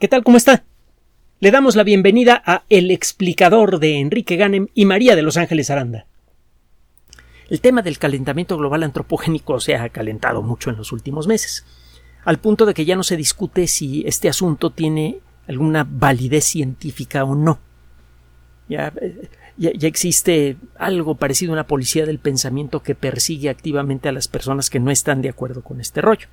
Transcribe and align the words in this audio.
¿Qué 0.00 0.08
tal? 0.08 0.24
¿Cómo 0.24 0.36
está? 0.36 0.64
Le 1.38 1.52
damos 1.52 1.76
la 1.76 1.84
bienvenida 1.84 2.42
a 2.44 2.64
El 2.68 2.90
explicador 2.90 3.78
de 3.78 4.00
Enrique 4.00 4.34
Ganem 4.34 4.66
y 4.74 4.86
María 4.86 5.14
de 5.14 5.22
Los 5.22 5.36
Ángeles 5.36 5.70
Aranda. 5.70 6.06
El 7.48 7.60
tema 7.60 7.80
del 7.80 8.00
calentamiento 8.00 8.56
global 8.58 8.82
antropogénico 8.82 9.60
se 9.60 9.76
ha 9.76 9.88
calentado 9.90 10.42
mucho 10.42 10.70
en 10.70 10.76
los 10.76 10.90
últimos 10.90 11.28
meses, 11.28 11.64
al 12.24 12.38
punto 12.38 12.66
de 12.66 12.74
que 12.74 12.84
ya 12.84 12.96
no 12.96 13.04
se 13.04 13.16
discute 13.16 13.68
si 13.68 14.02
este 14.04 14.28
asunto 14.28 14.70
tiene 14.70 15.20
alguna 15.46 15.86
validez 15.88 16.44
científica 16.44 17.22
o 17.22 17.36
no. 17.36 17.60
Ya, 18.68 18.92
ya, 19.56 19.70
ya, 19.74 19.86
existe 19.86 20.56
algo 20.76 21.14
parecido 21.14 21.52
a 21.52 21.54
una 21.54 21.68
policía 21.68 22.04
del 22.04 22.18
pensamiento 22.18 22.82
que 22.82 22.96
persigue 22.96 23.48
activamente 23.48 24.08
a 24.08 24.12
las 24.12 24.26
personas 24.26 24.70
que 24.70 24.80
no 24.80 24.90
están 24.90 25.22
de 25.22 25.28
acuerdo 25.28 25.62
con 25.62 25.80
este 25.80 26.00
rollo. 26.00 26.26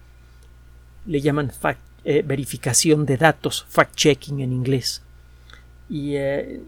Le 1.05 1.21
llaman 1.21 1.51
fact 1.51 1.79
eh, 2.03 2.23
verificación 2.25 3.05
de 3.05 3.17
datos, 3.17 3.67
fact-checking 3.69 4.41
en 4.41 4.53
inglés. 4.53 5.03
Y 5.87 6.15
eh, 6.15 6.59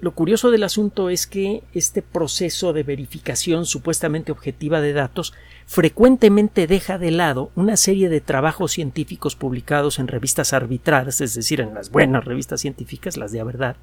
lo 0.00 0.10
curioso 0.12 0.50
del 0.50 0.64
asunto 0.64 1.10
es 1.10 1.28
que 1.28 1.62
este 1.74 2.02
proceso 2.02 2.72
de 2.72 2.82
verificación 2.82 3.66
supuestamente 3.66 4.32
objetiva 4.32 4.80
de 4.80 4.92
datos 4.92 5.32
frecuentemente 5.66 6.66
deja 6.66 6.98
de 6.98 7.12
lado 7.12 7.52
una 7.54 7.76
serie 7.76 8.08
de 8.08 8.20
trabajos 8.20 8.72
científicos 8.72 9.36
publicados 9.36 10.00
en 10.00 10.08
revistas 10.08 10.52
arbitradas, 10.52 11.20
es 11.20 11.34
decir, 11.34 11.60
en 11.60 11.72
las 11.72 11.90
buenas 11.92 12.24
revistas 12.24 12.60
científicas, 12.60 13.16
las 13.16 13.30
de 13.30 13.38
la 13.38 13.44
verdad, 13.44 13.76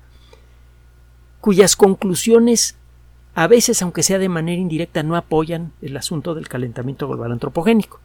cuyas 1.40 1.78
conclusiones 1.78 2.76
a 3.34 3.48
veces, 3.48 3.82
aunque 3.82 4.04
sea 4.04 4.20
de 4.20 4.28
manera 4.28 4.60
indirecta, 4.60 5.04
no 5.04 5.16
apoyan 5.16 5.72
el 5.82 5.96
asunto 5.96 6.36
del 6.36 6.50
calentamiento 6.50 7.08
global 7.08 7.32
antropogénico. 7.32 8.02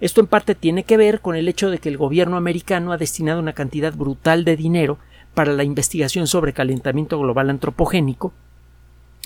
Esto 0.00 0.20
en 0.20 0.28
parte 0.28 0.54
tiene 0.54 0.84
que 0.84 0.96
ver 0.96 1.20
con 1.20 1.34
el 1.34 1.48
hecho 1.48 1.70
de 1.70 1.78
que 1.78 1.88
el 1.88 1.96
gobierno 1.96 2.36
americano 2.36 2.92
ha 2.92 2.98
destinado 2.98 3.40
una 3.40 3.52
cantidad 3.52 3.92
brutal 3.92 4.44
de 4.44 4.56
dinero 4.56 4.98
para 5.34 5.52
la 5.52 5.64
investigación 5.64 6.26
sobre 6.26 6.52
calentamiento 6.52 7.18
global 7.18 7.50
antropogénico, 7.50 8.32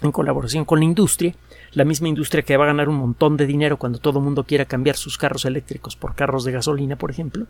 en 0.03 0.13
colaboración 0.13 0.65
con 0.65 0.79
la 0.81 0.87
industria, 0.87 1.35
la 1.73 1.85
misma 1.85 2.09
industria 2.09 2.43
que 2.43 2.57
va 2.57 2.65
a 2.65 2.69
ganar 2.69 2.89
un 2.89 2.97
montón 2.97 3.37
de 3.37 3.47
dinero 3.47 3.77
cuando 3.77 3.99
todo 3.99 4.19
el 4.19 4.25
mundo 4.25 4.45
quiera 4.45 4.65
cambiar 4.65 4.97
sus 4.97 5.19
carros 5.19 5.45
eléctricos 5.45 5.95
por 5.95 6.15
carros 6.15 6.45
de 6.45 6.53
gasolina, 6.53 6.97
por 6.97 7.11
ejemplo, 7.11 7.47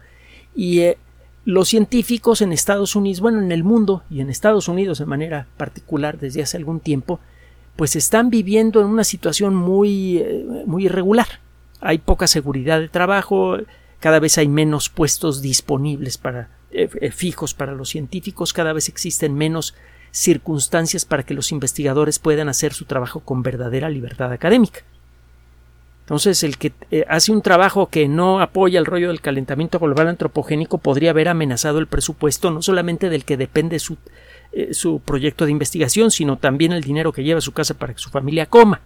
y 0.55 0.81
eh, 0.81 0.99
los 1.45 1.69
científicos 1.69 2.43
en 2.43 2.53
Estados 2.53 2.95
Unidos, 2.95 3.21
bueno, 3.21 3.41
en 3.41 3.53
el 3.53 3.65
mundo 3.65 4.03
y 4.11 4.21
en 4.21 4.31
Estados 4.31 4.69
Unidos 4.69 4.99
de 4.99 5.07
manera 5.07 5.47
particular 5.57 6.19
desde 6.19 6.43
hace 6.43 6.57
algún 6.57 6.81
tiempo, 6.81 7.21
pues 7.77 7.97
están 7.97 8.31
viviendo 8.31 8.81
en 8.81 8.87
una 8.89 9.05
situación 9.05 9.55
muy, 9.55 10.19
eh, 10.19 10.65
muy 10.67 10.85
irregular 10.85 11.41
hay 11.83 11.99
poca 11.99 12.27
seguridad 12.27 12.81
de 12.81 12.89
trabajo, 12.89 13.59
cada 14.01 14.21
vez 14.21 14.39
hay 14.39 14.49
menos 14.49 14.89
puestos 14.89 15.43
disponibles 15.43 16.17
para 16.17 16.49
eh, 16.71 16.89
eh, 17.01 17.11
fijos 17.11 17.55
para 17.55 17.73
los 17.73 17.91
científicos, 17.91 18.53
cada 18.53 18.73
vez 18.73 18.89
existen 18.89 19.35
menos 19.35 19.75
circunstancias 20.11 21.05
para 21.05 21.25
que 21.25 21.35
los 21.35 21.53
investigadores 21.53 22.19
puedan 22.19 22.49
hacer 22.49 22.73
su 22.73 22.85
trabajo 22.85 23.21
con 23.21 23.43
verdadera 23.43 23.91
libertad 23.91 24.33
académica. 24.33 24.81
Entonces, 26.01 26.43
el 26.43 26.59
que 26.59 26.73
eh, 26.91 27.05
hace 27.09 27.33
un 27.33 27.43
trabajo 27.43 27.87
que 27.87 28.09
no 28.09 28.41
apoya 28.41 28.79
el 28.79 28.87
rollo 28.87 29.09
del 29.09 29.21
calentamiento 29.21 29.79
global 29.79 30.09
antropogénico 30.09 30.79
podría 30.79 31.11
haber 31.11 31.29
amenazado 31.29 31.79
el 31.79 31.87
presupuesto 31.87 32.51
no 32.51 32.63
solamente 32.63 33.09
del 33.09 33.25
que 33.25 33.37
depende 33.37 33.79
su, 33.79 33.97
su 34.73 35.01
proyecto 35.01 35.47
de 35.47 35.53
investigación, 35.53 36.11
sino 36.11 36.39
también 36.39 36.73
el 36.73 36.83
dinero 36.83 37.13
que 37.13 37.25
lleva 37.25 37.39
a 37.39 37.43
su 37.43 37.53
casa 37.53 37.75
para 37.75 37.93
que 37.95 38.01
su 38.01 38.11
familia 38.11 38.47
coma. 38.47 38.81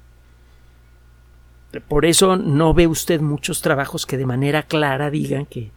Por 1.80 2.05
eso 2.05 2.36
no 2.36 2.74
ve 2.74 2.86
usted 2.86 3.20
muchos 3.20 3.62
trabajos 3.62 4.06
que 4.06 4.16
de 4.16 4.27
manera 4.27 4.62
clara 4.62 5.10
digan 5.10 5.46
que 5.46 5.70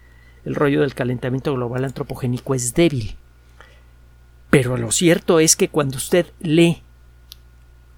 el 0.45 0.55
rollo 0.55 0.81
del 0.81 0.95
calentamiento 0.95 1.53
global 1.53 1.85
antropogénico 1.85 2.55
es 2.55 2.73
débil. 2.73 3.15
Pero 4.49 4.77
lo 4.77 4.91
cierto 4.91 5.39
es 5.39 5.55
que 5.55 5.69
cuando 5.69 5.97
usted 5.97 6.25
lee 6.39 6.81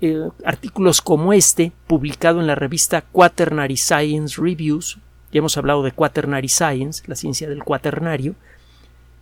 eh, 0.01 0.29
artículos 0.43 1.01
como 1.01 1.31
este, 1.33 1.71
publicado 1.87 2.41
en 2.41 2.47
la 2.47 2.55
revista 2.55 3.01
Quaternary 3.01 3.77
Science 3.77 4.41
Reviews, 4.41 4.97
ya 5.31 5.39
hemos 5.39 5.57
hablado 5.57 5.83
de 5.83 5.91
Quaternary 5.91 6.49
Science, 6.49 7.03
la 7.07 7.15
ciencia 7.15 7.47
del 7.47 7.63
cuaternario, 7.63 8.35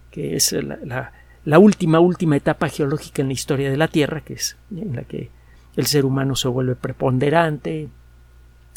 que 0.09 0.35
es 0.35 0.51
la, 0.53 1.11
la 1.45 1.59
última, 1.59 1.99
última 1.99 2.35
etapa 2.35 2.67
geológica 2.69 3.21
en 3.21 3.27
la 3.27 3.33
historia 3.33 3.69
de 3.69 3.77
la 3.77 3.87
Tierra, 3.87 4.21
que 4.21 4.33
es 4.33 4.57
en 4.71 4.95
la 4.95 5.03
que 5.03 5.29
el 5.75 5.85
ser 5.85 6.05
humano 6.05 6.35
se 6.35 6.47
vuelve 6.47 6.75
preponderante, 6.75 7.89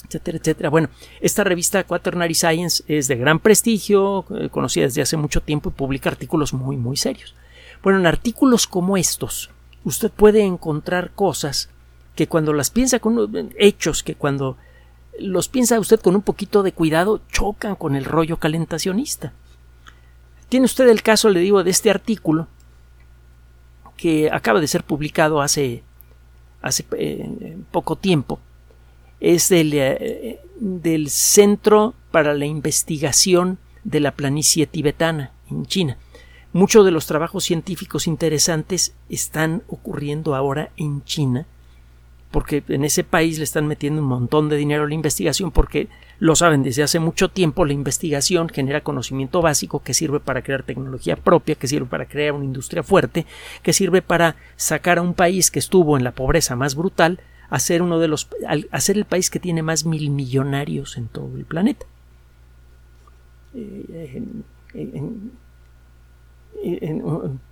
etcétera, 0.07 0.39
etcétera. 0.39 0.71
Bueno, 0.71 0.89
esta 1.21 1.45
revista 1.45 1.85
Quaternary 1.85 2.35
Science 2.35 2.85
es 2.87 3.09
de 3.09 3.17
gran 3.17 3.39
prestigio, 3.39 4.25
eh, 4.31 4.49
conocida 4.51 4.85
desde 4.85 5.03
hace 5.03 5.17
mucho 5.17 5.41
tiempo 5.41 5.71
y 5.71 5.73
publica 5.73 6.11
artículos 6.11 6.53
muy, 6.53 6.77
muy 6.77 6.97
serios. 6.97 7.35
Bueno, 7.83 7.99
en 7.99 8.07
artículos 8.07 8.67
como 8.67 8.97
estos, 8.97 9.51
usted 9.85 10.11
puede 10.11 10.43
encontrar 10.43 11.11
cosas 11.15 11.69
que 12.15 12.29
cuando 12.29 12.53
las 12.53 12.71
piensa 12.71 12.99
con 12.99 13.53
hechos 13.59 14.03
que 14.03 14.15
cuando 14.15 14.57
los 15.19 15.49
piensa 15.49 15.81
usted 15.81 16.01
con 16.01 16.15
un 16.15 16.23
poquito 16.23 16.63
de 16.63 16.73
cuidado 16.73 17.21
chocan 17.31 17.75
con 17.75 17.97
el 17.97 18.05
rollo 18.05 18.39
calentacionista. 18.39 19.33
Tiene 20.49 20.67
usted 20.67 20.89
el 20.89 21.03
caso, 21.03 21.31
le 21.31 21.41
digo, 21.41 21.65
de 21.65 21.71
este 21.71 21.91
artículo 21.91 22.49
que 23.97 24.31
acaba 24.31 24.61
de 24.61 24.69
ser 24.69 24.85
publicado 24.85 25.41
hace, 25.41 25.83
hace 26.61 26.85
eh, 26.99 27.57
poco 27.71 27.97
tiempo 27.97 28.39
es 29.23 29.53
eh, 29.53 30.41
del, 30.59 31.09
Centro 31.09 31.95
para 32.11 32.35
la 32.35 32.45
Investigación 32.45 33.59
de 33.85 34.01
la 34.01 34.11
Planicie 34.11 34.67
Tibetana 34.67 35.31
en 35.49 35.65
China. 35.67 35.97
Muchos 36.53 36.85
de 36.85 36.91
los 36.91 37.07
trabajos 37.07 37.45
científicos 37.45 38.07
interesantes 38.07 38.95
están 39.09 39.63
ocurriendo 39.69 40.35
ahora 40.35 40.71
en 40.77 41.05
China, 41.05 41.47
porque 42.33 42.65
en 42.69 42.85
ese 42.85 43.05
país 43.05 43.39
le 43.39 43.45
están 43.45 43.67
metiendo 43.67 44.03
un 44.03 44.09
montón 44.09 44.49
de 44.49 44.57
dinero 44.57 44.85
a 44.85 44.89
la 44.89 44.95
investigación, 44.95 45.53
porque 45.53 45.89
lo 46.19 46.35
saben 46.35 46.65
desde 46.65 46.83
hace 46.83 46.99
mucho 46.99 47.29
tiempo, 47.29 47.65
la 47.65 47.73
investigación 47.73 48.49
genera 48.49 48.83
conocimiento 48.83 49.41
básico 49.41 49.83
que 49.83 49.95
sirve 49.95 50.19
para 50.19 50.43
crear 50.43 50.65
tecnología 50.65 51.15
propia, 51.17 51.55
que 51.55 51.69
sirve 51.69 51.87
para 51.87 52.07
crear 52.07 52.33
una 52.33 52.45
industria 52.45 52.83
fuerte, 52.83 53.25
que 53.63 53.73
sirve 53.73 54.03
para 54.03 54.35
sacar 54.57 54.99
a 54.99 55.03
un 55.03 55.15
país 55.15 55.51
que 55.51 55.61
estuvo 55.61 55.97
en 55.97 56.05
la 56.05 56.13
pobreza 56.13 56.57
más 56.57 56.75
brutal 56.75 57.21
a 57.53 57.59
ser 57.59 57.83
uno 57.83 57.99
de 57.99 58.09
los 58.09 58.29
el 58.49 59.05
país 59.05 59.29
que 59.29 59.39
tiene 59.39 59.63
más 59.63 59.85
mil 59.85 60.09
millonarios 60.09 60.97
en 60.97 61.07
todo 61.09 61.37
el 61.37 61.45
planeta. 61.45 61.85
Eh, 63.55 64.23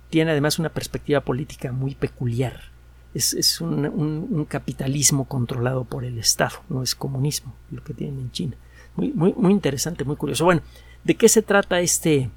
tiene 0.09 0.31
además 0.31 0.57
una 0.57 0.69
perspectiva 0.69 1.21
política 1.21 1.71
muy 1.71 1.93
peculiar. 1.93 2.71
Es, 3.13 3.61
un, 3.61 4.47
capitalismo 4.49 5.25
controlado 5.25 5.83
por 5.83 6.03
el 6.03 6.17
Estado, 6.17 6.63
no 6.67 6.81
es 6.81 6.95
comunismo 6.95 7.53
lo 7.69 7.83
que 7.83 7.93
tienen 7.93 8.21
en 8.21 8.31
China. 8.31 8.57
Muy, 8.95 9.11
muy, 9.13 9.35
muy 9.37 9.51
interesante, 9.51 10.03
muy 10.03 10.15
curioso. 10.15 10.45
Bueno, 10.45 10.61
¿de 11.03 11.13
qué 11.13 11.29
se 11.29 11.43
trata 11.43 11.79
este, 11.79 12.31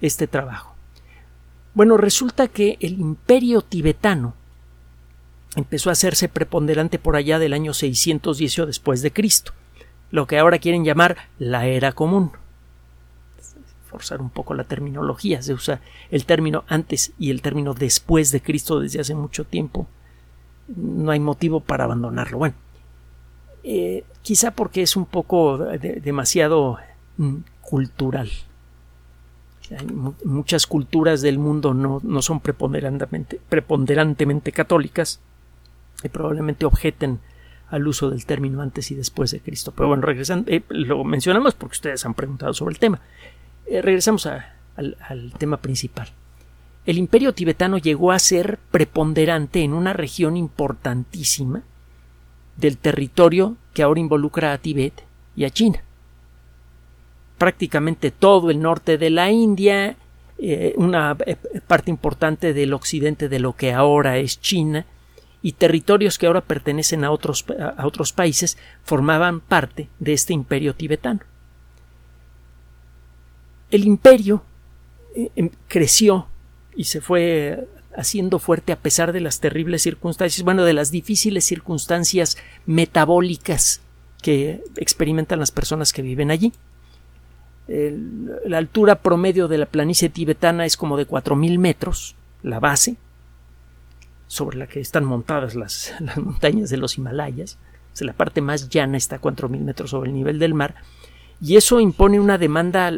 este 0.00 0.28
trabajo? 0.28 0.76
Bueno, 1.74 1.96
resulta 1.96 2.46
que 2.46 2.78
el 2.80 3.00
imperio 3.00 3.62
tibetano 3.62 4.34
empezó 5.56 5.90
a 5.90 5.92
hacerse 5.92 6.28
preponderante 6.28 6.98
por 6.98 7.16
allá 7.16 7.38
del 7.38 7.52
año 7.52 7.72
618 7.72 8.66
después 8.66 9.02
de 9.02 9.12
Cristo, 9.12 9.52
lo 10.10 10.26
que 10.26 10.38
ahora 10.38 10.58
quieren 10.58 10.84
llamar 10.84 11.16
la 11.38 11.66
era 11.66 11.92
común. 11.92 12.32
Forzar 13.86 14.20
un 14.20 14.30
poco 14.30 14.54
la 14.54 14.64
terminología, 14.64 15.40
se 15.42 15.54
usa 15.54 15.80
el 16.10 16.26
término 16.26 16.64
antes 16.68 17.12
y 17.18 17.30
el 17.30 17.40
término 17.40 17.74
después 17.74 18.30
de 18.30 18.42
Cristo 18.42 18.80
desde 18.80 19.00
hace 19.00 19.14
mucho 19.14 19.44
tiempo. 19.44 19.86
No 20.68 21.10
hay 21.10 21.20
motivo 21.20 21.60
para 21.60 21.84
abandonarlo. 21.84 22.36
Bueno, 22.38 22.54
eh, 23.64 24.04
quizá 24.20 24.50
porque 24.50 24.82
es 24.82 24.94
un 24.96 25.06
poco 25.06 25.58
demasiado 25.58 26.78
mm, 27.16 27.36
cultural. 27.62 28.30
muchas 30.24 30.66
culturas 30.66 31.22
del 31.22 31.38
mundo 31.38 31.72
no, 31.72 32.00
no 32.02 32.20
son 32.20 32.40
preponderantemente, 32.40 33.40
preponderantemente 33.48 34.52
católicas 34.52 35.20
y 36.02 36.08
probablemente 36.08 36.64
objeten 36.64 37.20
al 37.70 37.86
uso 37.86 38.10
del 38.10 38.24
término 38.24 38.62
antes 38.62 38.90
y 38.90 38.94
después 38.94 39.30
de 39.30 39.40
Cristo. 39.40 39.72
Pero 39.76 39.88
bueno, 39.88 40.02
regresando, 40.02 40.50
eh, 40.50 40.62
lo 40.68 41.04
mencionamos 41.04 41.54
porque 41.54 41.74
ustedes 41.74 42.04
han 42.06 42.14
preguntado 42.14 42.54
sobre 42.54 42.72
el 42.72 42.78
tema. 42.78 43.00
Eh, 43.66 43.82
regresamos 43.82 44.26
al, 44.26 44.46
tema 45.38 45.58
principal. 45.58 46.08
El 46.86 46.98
imperio 46.98 47.34
tibetano 47.34 47.78
llegó 47.78 48.12
a 48.12 48.18
ser 48.18 48.58
preponderante 48.70 49.62
en 49.62 49.74
una 49.74 49.92
región 49.92 50.36
importantísima 50.36 51.62
del 52.56 52.78
territorio 52.78 53.56
que 53.74 53.82
ahora 53.82 54.00
involucra 54.00 54.52
a 54.52 54.58
Tibet 54.58 55.02
y 55.36 55.44
a 55.44 55.50
China. 55.50 55.82
Prácticamente 57.36 58.10
todo 58.10 58.50
el 58.50 58.60
norte 58.60 58.96
de 58.96 59.10
la 59.10 59.30
India, 59.30 59.96
eh, 60.38 60.72
una 60.76 61.16
parte 61.66 61.90
importante 61.90 62.54
del 62.54 62.72
occidente 62.72 63.28
de 63.28 63.38
lo 63.38 63.54
que 63.54 63.72
ahora 63.72 64.16
es 64.18 64.40
China, 64.40 64.86
y 65.42 65.52
territorios 65.52 66.18
que 66.18 66.26
ahora 66.26 66.40
pertenecen 66.40 67.04
a 67.04 67.10
otros, 67.10 67.44
a 67.76 67.86
otros 67.86 68.12
países 68.12 68.58
formaban 68.82 69.40
parte 69.40 69.88
de 69.98 70.12
este 70.12 70.32
imperio 70.32 70.74
tibetano. 70.74 71.20
El 73.70 73.84
imperio 73.84 74.42
eh, 75.14 75.30
em, 75.36 75.50
creció 75.68 76.26
y 76.74 76.84
se 76.84 77.00
fue 77.00 77.68
haciendo 77.96 78.38
fuerte 78.38 78.72
a 78.72 78.78
pesar 78.78 79.12
de 79.12 79.20
las 79.20 79.40
terribles 79.40 79.82
circunstancias, 79.82 80.44
bueno, 80.44 80.64
de 80.64 80.72
las 80.72 80.90
difíciles 80.90 81.44
circunstancias 81.44 82.36
metabólicas 82.64 83.80
que 84.22 84.62
experimentan 84.76 85.40
las 85.40 85.50
personas 85.50 85.92
que 85.92 86.02
viven 86.02 86.30
allí. 86.30 86.52
la 87.68 88.56
altura 88.56 89.02
promedio 89.02 89.46
de 89.46 89.58
la 89.58 89.66
planicie 89.66 90.08
tibetana 90.08 90.64
es 90.64 90.76
como 90.76 90.96
de 90.96 91.06
4.000 91.06 91.58
metros, 91.58 92.16
la 92.42 92.60
base, 92.60 92.96
sobre 94.28 94.58
la 94.58 94.68
que 94.68 94.78
están 94.78 95.04
montadas 95.04 95.56
las, 95.56 95.92
montañas 96.16 96.70
de 96.70 96.76
los 96.76 96.96
Himalayas. 96.96 97.58
la 98.00 98.12
parte 98.12 98.40
más 98.40 98.68
llana 98.68 98.96
está 98.96 99.16
a 99.16 99.20
4.000 99.20 99.58
metros 99.58 99.90
sobre 99.90 100.10
el 100.10 100.14
nivel 100.14 100.38
del 100.38 100.54
mar. 100.54 100.76
Y 101.40 101.56
eso 101.56 101.80
impone 101.80 102.18
una 102.18 102.38
demanda 102.38 102.92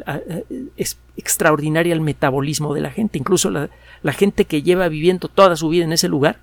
extraordinaria 1.16 1.94
al 1.94 2.00
metabolismo 2.00 2.74
de 2.74 2.80
la 2.80 2.90
gente. 2.90 3.18
Incluso 3.18 3.50
la, 3.50 3.68
la 4.02 4.12
gente 4.12 4.46
que 4.46 4.62
lleva 4.62 4.88
viviendo 4.88 5.28
toda 5.28 5.56
su 5.56 5.68
vida 5.68 5.84
en 5.84 5.92
ese 5.92 6.08
lugar 6.08 6.40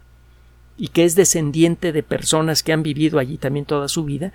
y 0.78 0.90
que 0.90 1.06
es 1.06 1.16
descendiente 1.16 1.92
de 1.92 2.04
personas 2.04 2.62
que 2.62 2.72
han 2.72 2.84
vivido 2.84 3.18
allí 3.18 3.38
también 3.38 3.66
toda 3.66 3.88
su 3.88 4.04
vida, 4.04 4.32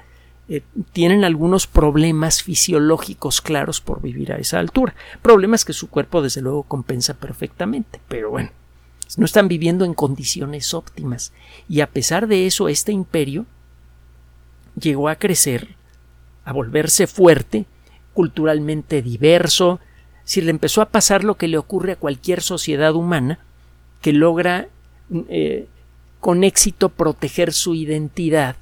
eh, 0.49 0.62
tienen 0.93 1.25
algunos 1.25 1.69
problemas 1.69 2.43
fisiológicos 2.43 3.40
claros 3.40 3.81
por 3.81 4.02
vivir 4.02 4.32
a 4.32 4.38
esa 4.38 4.58
altura. 4.58 4.94
Problemas 5.22 5.64
que 5.64 5.72
su 5.72 5.88
cuerpo 5.88 6.20
desde 6.20 6.43
luego 6.43 6.64
compensa 6.64 7.14
perfectamente. 7.14 8.00
Pero 8.08 8.31
bueno, 8.31 8.50
no 9.17 9.25
están 9.25 9.49
viviendo 9.49 9.85
en 9.85 9.94
condiciones 9.94 10.75
óptimas. 10.75 11.32
Y 11.69 11.81
a 11.81 11.88
pesar 11.88 12.26
de 12.26 12.47
eso, 12.47 12.69
este 12.69 12.93
imperio 12.93 13.47
llegó 14.81 15.09
a 15.09 15.17
crecer, 15.17 15.76
a 16.44 16.53
volverse 16.53 17.06
fuerte, 17.06 17.67
culturalmente 18.14 19.03
diverso, 19.03 19.81
si 20.25 20.41
le 20.41 20.50
empezó 20.50 20.82
a 20.82 20.88
pasar 20.88 21.25
lo 21.25 21.37
que 21.37 21.49
le 21.49 21.59
ocurre 21.59 21.93
a 21.93 21.97
cualquier 21.97 22.43
sociedad 22.43 22.94
humana 22.94 23.38
que 24.00 24.12
logra 24.12 24.69
eh, 25.29 25.67
con 26.20 26.44
éxito 26.44 26.88
proteger 26.88 27.53
su 27.53 27.75
identidad, 27.75 28.56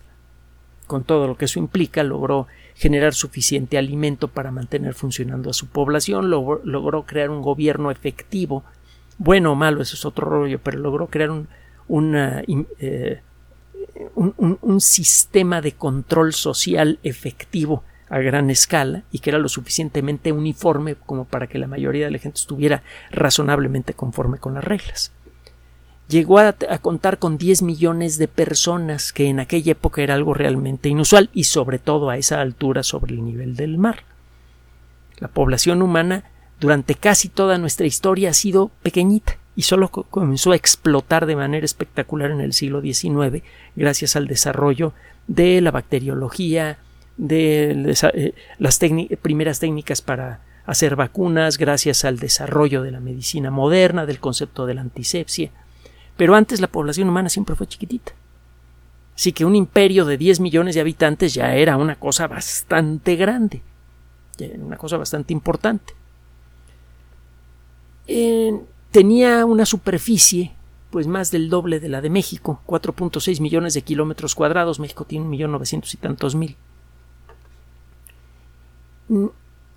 con 0.86 1.04
todo 1.04 1.26
lo 1.26 1.36
que 1.36 1.44
eso 1.44 1.58
implica, 1.58 2.02
logró 2.02 2.46
generar 2.74 3.14
suficiente 3.14 3.76
alimento 3.76 4.28
para 4.28 4.50
mantener 4.50 4.94
funcionando 4.94 5.50
a 5.50 5.52
su 5.52 5.66
población, 5.66 6.30
logró, 6.30 7.04
crear 7.04 7.28
un 7.30 7.42
gobierno 7.42 7.90
efectivo, 7.90 8.64
bueno 9.20 9.52
o 9.52 9.54
malo, 9.54 9.82
eso 9.82 9.94
es 9.94 10.04
otro 10.04 10.28
rollo, 10.28 10.58
pero 10.58 10.78
logró 10.78 11.06
crear 11.06 11.30
un, 11.30 11.46
eh, 12.16 13.20
un 14.16 14.80
sistema 14.80 15.60
de 15.60 15.72
control 15.72 16.32
social 16.32 16.98
efectivo 17.02 17.84
a 18.08 18.18
gran 18.18 18.50
escala 18.50 19.04
y 19.12 19.20
que 19.20 19.30
era 19.30 19.38
lo 19.38 19.48
suficientemente 19.48 20.32
uniforme 20.32 20.96
como 20.96 21.26
para 21.26 21.46
que 21.46 21.58
la 21.58 21.68
mayoría 21.68 22.06
de 22.06 22.10
la 22.10 22.18
gente 22.18 22.40
estuviera 22.40 22.82
razonablemente 23.12 23.94
conforme 23.94 24.38
con 24.38 24.54
las 24.54 24.64
reglas. 24.64 25.12
Llegó 26.08 26.40
a, 26.40 26.52
contar 26.82 27.20
con 27.20 27.38
10 27.38 27.62
millones 27.62 28.18
de 28.18 28.26
personas, 28.26 29.12
que 29.12 29.28
en 29.28 29.38
aquella 29.38 29.72
época 29.72 30.02
era 30.02 30.14
algo 30.14 30.34
realmente 30.34 30.88
inusual 30.88 31.30
y 31.32 31.44
sobre 31.44 31.78
todo 31.78 32.10
a 32.10 32.16
esa 32.16 32.40
altura 32.40 32.82
sobre 32.82 33.14
el 33.14 33.24
nivel 33.24 33.54
del 33.54 33.78
mar. 33.78 34.02
La 35.18 35.28
población 35.28 35.80
humana 35.80 36.24
durante 36.60 36.94
casi 36.94 37.28
toda 37.28 37.58
nuestra 37.58 37.86
historia 37.86 38.30
ha 38.30 38.34
sido 38.34 38.70
pequeñita 38.82 39.38
y 39.56 39.62
solo 39.62 39.88
comenzó 39.90 40.52
a 40.52 40.56
explotar 40.56 41.26
de 41.26 41.36
manera 41.36 41.64
espectacular 41.64 42.30
en 42.30 42.40
el 42.40 42.52
siglo 42.52 42.80
XIX 42.80 43.42
gracias 43.74 44.14
al 44.14 44.26
desarrollo 44.26 44.92
de 45.26 45.60
la 45.60 45.70
bacteriología, 45.70 46.78
de 47.16 47.94
eh, 48.14 48.34
las 48.58 48.80
primeras 49.22 49.58
técnicas 49.60 50.02
para 50.02 50.40
hacer 50.66 50.96
vacunas, 50.96 51.58
gracias 51.58 52.04
al 52.04 52.18
desarrollo 52.18 52.82
de 52.82 52.90
la 52.90 53.00
medicina 53.00 53.50
moderna, 53.50 54.06
del 54.06 54.20
concepto 54.20 54.66
de 54.66 54.74
la 54.74 54.82
antisepsia. 54.82 55.50
Pero 56.16 56.34
antes 56.34 56.60
la 56.60 56.68
población 56.68 57.08
humana 57.08 57.28
siempre 57.28 57.56
fue 57.56 57.66
chiquitita. 57.66 58.12
Así 59.14 59.32
que 59.32 59.44
un 59.44 59.56
imperio 59.56 60.04
de 60.04 60.16
10 60.16 60.40
millones 60.40 60.74
de 60.74 60.80
habitantes 60.80 61.34
ya 61.34 61.54
era 61.54 61.76
una 61.76 61.96
cosa 61.96 62.26
bastante 62.26 63.16
grande, 63.16 63.62
una 64.58 64.76
cosa 64.76 64.96
bastante 64.96 65.32
importante. 65.32 65.99
Tenía 68.90 69.44
una 69.44 69.66
superficie 69.66 70.52
pues 70.90 71.06
más 71.06 71.30
del 71.30 71.48
doble 71.48 71.78
de 71.80 71.88
la 71.88 72.00
de 72.00 72.10
México, 72.10 72.60
4.6 72.66 73.40
millones 73.40 73.74
de 73.74 73.82
kilómetros 73.82 74.34
cuadrados, 74.34 74.80
México 74.80 75.04
tiene 75.04 75.24
un 75.24 75.30
millón 75.30 75.52
novecientos 75.52 75.94
y 75.94 75.96
tantos 75.96 76.34
mil. 76.34 76.56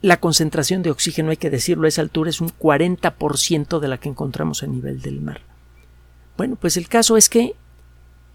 La 0.01 0.19
concentración 0.19 0.81
de 0.81 0.91
oxígeno, 0.91 1.29
hay 1.29 1.37
que 1.37 1.49
decirlo, 1.49 1.85
a 1.85 1.87
esa 1.87 2.01
altura 2.01 2.29
es 2.29 2.41
un 2.41 2.49
40% 2.49 3.79
de 3.79 3.87
la 3.87 3.99
que 3.99 4.09
encontramos 4.09 4.63
a 4.63 4.67
nivel 4.67 5.01
del 5.01 5.21
mar. 5.21 5.41
Bueno, 6.35 6.55
pues 6.55 6.77
el 6.77 6.87
caso 6.87 7.15
es 7.15 7.29
que 7.29 7.55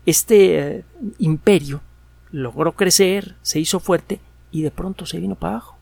este 0.06 0.78
eh, 0.78 0.84
imperio 1.18 1.80
logró 2.30 2.72
crecer, 2.72 3.34
se 3.42 3.58
hizo 3.58 3.80
fuerte 3.80 4.20
y 4.50 4.62
de 4.62 4.70
pronto 4.70 5.04
se 5.04 5.18
vino 5.18 5.34
para 5.34 5.54
abajo. 5.54 5.77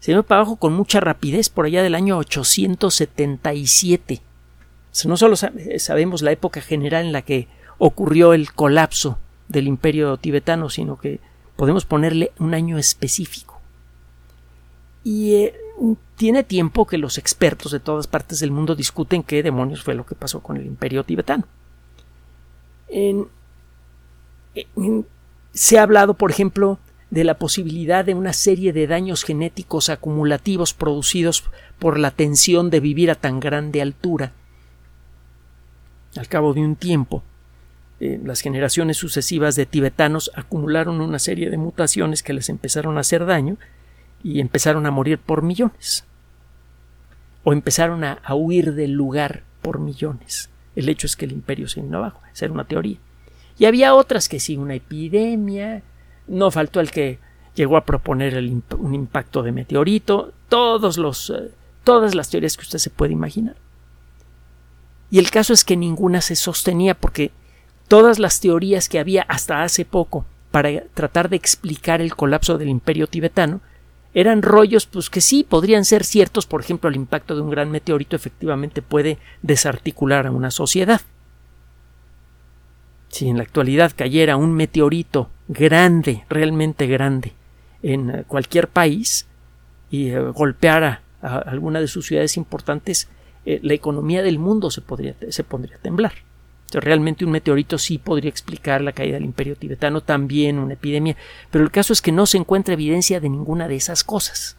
Se 0.00 0.12
vino 0.12 0.22
para 0.22 0.40
abajo 0.40 0.56
con 0.56 0.72
mucha 0.72 1.00
rapidez 1.00 1.48
por 1.48 1.66
allá 1.66 1.82
del 1.82 1.94
año 1.94 2.18
877. 2.18 4.20
no 5.06 5.16
solo 5.16 5.36
sabemos 5.36 6.22
la 6.22 6.32
época 6.32 6.60
general 6.60 7.06
en 7.06 7.12
la 7.12 7.22
que 7.22 7.48
ocurrió 7.78 8.32
el 8.32 8.52
colapso 8.52 9.18
del 9.48 9.66
imperio 9.66 10.16
tibetano, 10.16 10.70
sino 10.70 10.98
que 10.98 11.20
podemos 11.56 11.84
ponerle 11.84 12.32
un 12.38 12.54
año 12.54 12.78
específico. 12.78 13.60
Y 15.04 15.34
eh, 15.34 15.54
tiene 16.16 16.42
tiempo 16.42 16.86
que 16.86 16.98
los 16.98 17.18
expertos 17.18 17.72
de 17.72 17.80
todas 17.80 18.06
partes 18.06 18.40
del 18.40 18.50
mundo 18.50 18.74
discuten 18.74 19.22
qué 19.22 19.42
demonios 19.42 19.82
fue 19.82 19.94
lo 19.94 20.06
que 20.06 20.14
pasó 20.14 20.40
con 20.40 20.56
el 20.56 20.66
imperio 20.66 21.04
tibetano. 21.04 21.44
se 25.52 25.78
ha 25.78 25.82
hablado, 25.82 26.14
por 26.14 26.30
ejemplo, 26.30 26.78
de 27.10 27.24
la 27.24 27.38
posibilidad 27.38 28.04
de 28.04 28.14
una 28.14 28.32
serie 28.32 28.72
de 28.72 28.86
daños 28.86 29.22
genéticos 29.22 29.88
acumulativos 29.88 30.74
producidos 30.74 31.44
por 31.78 31.98
la 31.98 32.10
tensión 32.10 32.70
de 32.70 32.80
vivir 32.80 33.10
a 33.10 33.14
tan 33.14 33.40
grande 33.40 33.80
altura. 33.80 34.32
Al 36.16 36.28
cabo 36.28 36.54
de 36.54 36.60
un 36.60 36.76
tiempo, 36.76 37.22
eh, 38.00 38.20
las 38.22 38.40
generaciones 38.40 38.96
sucesivas 38.96 39.56
de 39.56 39.66
tibetanos 39.66 40.30
acumularon 40.34 41.00
una 41.00 41.18
serie 41.18 41.48
de 41.48 41.56
mutaciones 41.56 42.22
que 42.22 42.32
les 42.32 42.48
empezaron 42.48 42.96
a 42.96 43.00
hacer 43.00 43.24
daño 43.24 43.56
y 44.22 44.40
empezaron 44.40 44.86
a 44.86 44.90
morir 44.90 45.18
por 45.18 45.42
millones. 45.42 46.04
O 47.44 47.52
empezaron 47.52 48.02
a, 48.04 48.20
huir 48.34 48.74
del 48.74 48.92
lugar 48.92 49.44
por 49.62 49.78
millones. 49.78 50.50
El 50.74 50.88
hecho 50.88 51.06
es 51.06 51.16
que 51.16 51.24
el 51.24 51.32
imperio 51.32 51.68
se 51.68 51.80
vino 51.80 51.98
abajo. 51.98 52.20
Esa 52.34 52.46
era 52.46 52.54
una 52.54 52.66
teoría. 52.66 52.98
Y 53.58 53.64
había 53.66 53.94
otras 53.94 54.28
que 54.28 54.40
sí, 54.40 54.56
una 54.56 54.74
epidemia. 54.74 55.82
No 56.28 56.50
faltó 56.50 56.80
el 56.80 56.90
que 56.90 57.18
llegó 57.54 57.76
a 57.76 57.84
proponer 57.84 58.36
un 58.78 58.94
impacto 58.94 59.42
de 59.42 59.52
meteorito. 59.52 60.32
Todos 60.48 60.98
los, 60.98 61.30
eh, 61.30 61.50
todas 61.84 62.14
las 62.14 62.30
teorías 62.30 62.56
que 62.56 62.62
usted 62.62 62.78
se 62.78 62.90
puede 62.90 63.12
imaginar. 63.12 63.56
Y 65.10 65.18
el 65.18 65.30
caso 65.30 65.52
es 65.52 65.64
que 65.64 65.76
ninguna 65.76 66.20
se 66.20 66.36
sostenía 66.36 66.94
porque 66.94 67.30
todas 67.88 68.18
las 68.18 68.40
teorías 68.40 68.88
que 68.88 68.98
había 68.98 69.22
hasta 69.22 69.62
hace 69.62 69.84
poco 69.84 70.26
para 70.50 70.82
tratar 70.94 71.28
de 71.28 71.36
explicar 71.36 72.00
el 72.00 72.16
colapso 72.16 72.58
del 72.58 72.68
imperio 72.68 73.06
tibetano 73.06 73.60
eran 74.14 74.42
rollos 74.42 74.86
pues 74.86 75.10
que 75.10 75.20
sí 75.20 75.44
podrían 75.44 75.84
ser 75.84 76.02
ciertos, 76.02 76.46
por 76.46 76.62
ejemplo, 76.62 76.88
el 76.88 76.96
impacto 76.96 77.34
de 77.34 77.42
un 77.42 77.50
gran 77.50 77.70
meteorito 77.70 78.16
efectivamente 78.16 78.80
puede 78.80 79.18
desarticular 79.42 80.26
a 80.26 80.30
una 80.30 80.50
sociedad. 80.50 81.02
Si 83.08 83.28
en 83.28 83.36
la 83.36 83.42
actualidad 83.42 83.92
cayera 83.94 84.36
un 84.36 84.54
meteorito 84.54 85.28
grande, 85.48 86.24
realmente 86.28 86.86
grande, 86.86 87.32
en 87.82 88.10
eh, 88.10 88.24
cualquier 88.26 88.68
país 88.68 89.26
y 89.90 90.08
eh, 90.08 90.20
golpeara 90.20 91.02
a 91.22 91.38
alguna 91.38 91.80
de 91.80 91.88
sus 91.88 92.06
ciudades 92.06 92.36
importantes, 92.36 93.08
eh, 93.44 93.60
la 93.62 93.74
economía 93.74 94.22
del 94.22 94.38
mundo 94.38 94.70
se, 94.70 94.80
podría, 94.80 95.14
se 95.30 95.44
pondría 95.44 95.76
a 95.76 95.80
temblar 95.80 96.12
realmente 96.72 97.24
un 97.24 97.30
meteorito 97.30 97.78
sí 97.78 97.98
podría 97.98 98.30
explicar 98.30 98.80
la 98.80 98.92
caída 98.92 99.14
del 99.14 99.24
imperio 99.24 99.56
tibetano, 99.56 100.02
también 100.02 100.58
una 100.58 100.74
epidemia, 100.74 101.16
pero 101.50 101.64
el 101.64 101.70
caso 101.70 101.92
es 101.92 102.02
que 102.02 102.12
no 102.12 102.26
se 102.26 102.38
encuentra 102.38 102.74
evidencia 102.74 103.20
de 103.20 103.28
ninguna 103.28 103.68
de 103.68 103.76
esas 103.76 104.04
cosas. 104.04 104.56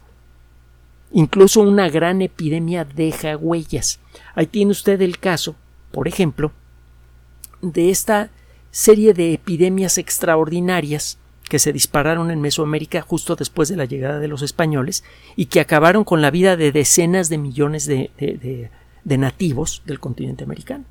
Incluso 1.12 1.62
una 1.62 1.88
gran 1.88 2.20
epidemia 2.20 2.84
deja 2.84 3.36
huellas. 3.36 3.98
Ahí 4.34 4.46
tiene 4.46 4.72
usted 4.72 5.00
el 5.00 5.18
caso, 5.18 5.56
por 5.90 6.08
ejemplo, 6.08 6.52
de 7.62 7.90
esta 7.90 8.30
serie 8.78 9.12
de 9.12 9.32
epidemias 9.32 9.98
extraordinarias 9.98 11.18
que 11.50 11.58
se 11.58 11.72
dispararon 11.72 12.30
en 12.30 12.40
Mesoamérica 12.40 13.02
justo 13.02 13.34
después 13.34 13.68
de 13.68 13.74
la 13.74 13.86
llegada 13.86 14.20
de 14.20 14.28
los 14.28 14.42
españoles 14.42 15.02
y 15.34 15.46
que 15.46 15.58
acabaron 15.58 16.04
con 16.04 16.22
la 16.22 16.30
vida 16.30 16.56
de 16.56 16.70
decenas 16.70 17.28
de 17.28 17.38
millones 17.38 17.86
de, 17.86 18.70
nativos 19.04 19.82
del 19.84 19.98
continente 19.98 20.44
americano 20.44 20.84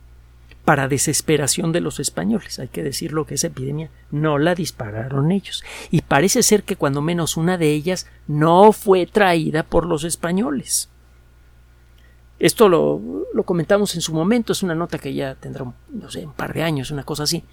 para 0.65 0.89
desesperación 0.89 1.72
de 1.72 1.79
los 1.79 2.01
españoles. 2.01 2.60
Hay 2.60 2.67
que 2.67 2.84
decirlo 2.84 3.25
que 3.25 3.36
esa 3.36 3.48
epidemia 3.48 3.89
no 4.12 4.38
la 4.38 4.53
dispararon 4.53 5.32
ellos. 5.32 5.63
Y 5.89 6.01
parece 6.01 6.44
ser 6.44 6.63
que 6.63 6.75
cuando 6.75 7.01
menos 7.01 7.38
una 7.38 7.58
de 7.58 7.72
ellas 7.72 8.06
no 8.27 8.74
fue 8.74 9.06
traída 9.06 9.63
por 9.63 9.86
los 9.86 10.03
españoles. 10.03 10.89
Esto 12.38 12.67
lo, 12.67 13.01
comentamos 13.46 13.96
en 13.96 14.01
su 14.01 14.13
momento, 14.13 14.51
es 14.51 14.62
una 14.62 14.75
nota 14.75 15.00
que 15.00 15.13
ya 15.13 15.36
tendrá, 15.36 15.72
no 15.89 16.12
sé, 16.12 16.25
un 16.25 16.34
par 16.34 16.53
de 16.53 16.63
años, 16.63 16.91
una 16.91 17.03
cosa 17.03 17.24
así. 17.24 17.46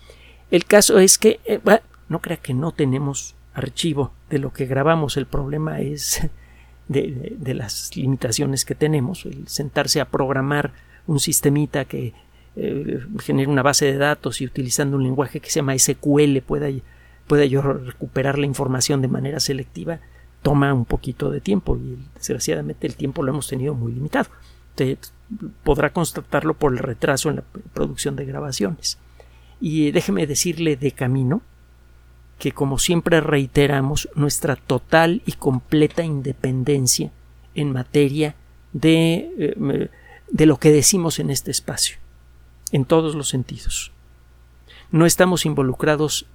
El 0.51 0.65
caso 0.65 0.99
es 0.99 1.19
que, 1.19 1.41
eh, 1.45 1.61
no 2.09 2.21
crea 2.21 2.37
que 2.37 2.55
no 2.55 2.73
tenemos 2.73 3.35
archivo 3.55 4.13
de 4.31 4.39
lo 4.39 4.53
que 4.53 4.67
grabamos, 4.67 5.17
el 5.17 5.27
problema 5.27 5.81
es 5.81 6.29
de, 6.89 7.55
las 7.55 7.97
limitaciones 7.97 8.65
que 8.65 8.75
tenemos, 8.75 9.25
el 9.25 9.49
sentarse 9.49 10.01
a 10.01 10.07
programar 10.07 10.73
un 11.07 11.21
sistemita 11.21 11.85
que 11.85 12.13
eh, 12.57 13.01
genere 13.21 13.51
una 13.51 13.63
base 13.63 13.87
de 13.87 13.99
datos 13.99 14.41
y 14.41 14.47
utilizando 14.47 14.97
un 14.97 15.03
lenguaje 15.03 15.41
que 15.41 15.51
se 15.51 15.61
llama 15.61 15.79
SQL 15.79 16.39
pueda, 16.47 16.69
pueda 17.27 17.45
yo 17.45 17.63
recuperar 17.63 18.39
la 18.39 18.47
información 18.47 19.03
de 19.03 19.09
manera 19.09 19.41
selectiva, 19.41 20.01
toma 20.43 20.73
un 20.73 20.85
poquito 20.85 21.31
de 21.31 21.41
tiempo 21.41 21.77
y 21.77 21.99
desgraciadamente 22.15 22.87
el 22.87 22.97
tiempo 22.97 23.23
lo 23.23 23.33
hemos 23.33 23.49
tenido 23.49 23.75
muy 23.75 23.93
limitado. 23.93 24.29
Usted 24.71 24.99
podrá 25.63 25.91
constatarlo 25.93 26.55
por 26.55 26.73
el 26.73 26.79
retraso 26.79 27.31
en 27.31 27.37
la 27.37 27.45
producción 27.73 28.17
de 28.17 28.25
grabaciones. 28.25 28.99
Y 29.66 29.92
déjeme 29.92 30.26
decirle 30.26 30.76
de 30.76 30.92
camino 30.92 31.40
que, 32.38 32.52
como 32.52 32.78
siempre 32.78 33.23
reiteramos, 33.23 34.11
nuestra 34.14 34.56
total 34.56 35.23
y 35.25 35.33
completa 35.33 36.04
independencia 36.04 37.11
en 37.54 37.73
materia 37.73 38.35
de, 38.75 39.33
eh, 39.38 39.88
de 40.30 40.44
lo 40.47 40.59
que 40.59 40.71
decimos 40.71 41.18
en 41.18 41.30
este 41.30 41.50
espacio, 41.50 41.97
en 42.73 42.85
todos 42.85 43.14
los 43.14 43.30
sentidos. 43.30 43.90
No 44.90 45.06
estamos 45.06 45.47
involucrados 45.47 46.26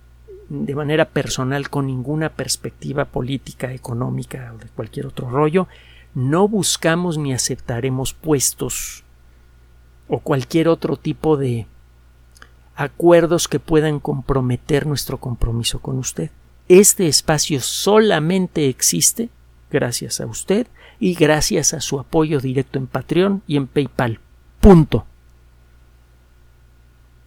de 0.50 0.74
manera 0.74 1.10
personal 1.10 1.70
con 1.70 1.86
ninguna 1.86 2.30
perspectiva 2.30 3.06
política, 3.06 3.72
económica 3.72 4.54
o 4.56 4.58
de 4.58 4.70
cualquier 4.70 5.06
otro 5.06 5.30
rollo, 5.30 5.68
no 6.16 6.48
buscamos 6.48 7.20
ni 7.20 7.32
aceptaremos 7.32 8.16
puestos 8.16 9.04
o 10.08 10.18
cualquier 10.18 10.68
otro 10.68 10.98
tipo 10.98 11.38
de 11.38 11.68
acuerdos 12.80 13.50
que 13.50 13.60
puedan 13.60 14.00
comprometer 14.00 14.88
nuestro 14.88 15.18
compromiso 15.20 15.80
con 15.80 15.98
usted. 15.98 16.32
Este 16.70 17.08
espacio 17.08 17.60
solamente 17.60 18.70
existe 18.70 19.30
gracias 19.70 20.22
a 20.22 20.26
usted 20.26 20.68
y 20.98 21.14
gracias 21.14 21.74
a 21.74 21.82
su 21.82 22.00
apoyo 22.00 22.40
directo 22.40 22.80
en 22.80 22.88
Patreon 22.88 23.44
y 23.48 23.58
en 23.58 23.68
PayPal. 23.68 24.20
Punto. 24.62 25.06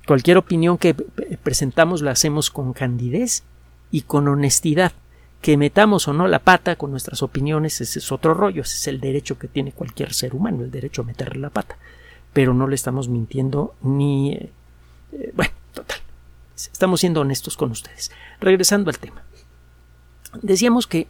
Cualquier 0.07 0.39
opinión 0.39 0.79
que 0.79 0.95
presentamos 0.95 2.01
la 2.01 2.13
hacemos 2.13 2.51
con 2.51 2.73
candidez 2.73 3.45
y 3.91 4.03
con 4.03 4.29
honestidad. 4.29 4.93
Que 5.43 5.57
metamos 5.57 6.09
o 6.09 6.13
no 6.13 6.29
la 6.29 6.39
pata 6.39 6.77
con 6.77 6.93
nuestras 6.93 7.23
opiniones, 7.23 7.81
ese 7.81 7.99
es 7.99 8.13
otro 8.13 8.33
rollo, 8.33 8.63
ese 8.63 8.77
es 8.77 8.87
el 8.87 9.01
derecho 9.01 9.39
que 9.39 9.49
tiene 9.49 9.73
cualquier 9.73 10.15
ser 10.15 10.35
humano, 10.35 10.63
el 10.63 10.71
derecho 10.71 11.03
a 11.03 11.05
meterle 11.05 11.41
la 11.41 11.51
pata. 11.51 11.77
Pero 12.33 12.55
no 12.55 12.69
le 12.69 12.75
estamos 12.75 13.09
mintiendo 13.09 13.75
ni... 13.83 14.51
Eh, 15.13 15.33
bueno, 15.35 15.53
total. 15.73 15.99
Estamos 16.57 17.01
siendo 17.01 17.21
honestos 17.21 17.57
con 17.57 17.71
ustedes. 17.71 18.11
Regresando 18.41 18.91
al 18.91 18.99
tema. 18.99 19.23
Decíamos 20.41 20.87
que 20.87 21.09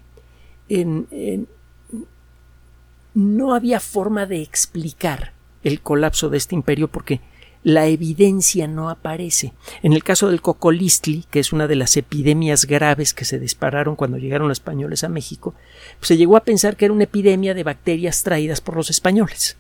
no 3.15 3.55
había 3.55 3.81
forma 3.81 4.27
de 4.27 4.43
explicar 4.43 5.33
el 5.63 5.81
colapso 5.81 6.29
de 6.29 6.39
este 6.39 6.55
imperio 6.55 6.89
porque 6.89 7.21
la 7.65 7.87
evidencia 7.87 8.67
no 8.67 8.91
aparece. 8.91 9.53
En 9.83 9.93
el 9.93 10.03
caso 10.03 10.29
del 10.29 10.43
cocolistli, 10.43 11.25
que 11.31 11.39
es 11.39 11.53
una 11.53 11.69
de 11.69 11.77
las 11.77 11.97
epidemias 11.97 12.65
graves 12.65 13.15
que 13.15 13.25
se 13.25 13.39
dispararon 13.39 13.95
cuando 13.95 14.19
llegaron 14.19 14.49
los 14.49 14.59
españoles 14.59 15.05
a 15.05 15.09
México, 15.09 15.55
pues 15.99 16.09
se 16.09 16.17
llegó 16.17 16.37
a 16.37 16.45
pensar 16.45 16.77
que 16.77 16.87
era 16.87 16.95
una 16.95 17.05
epidemia 17.05 17.55
de 17.55 17.63
bacterias 17.63 18.25
traídas 18.25 18.61
por 18.61 18.77
los 18.77 18.91
españoles. 18.91 19.57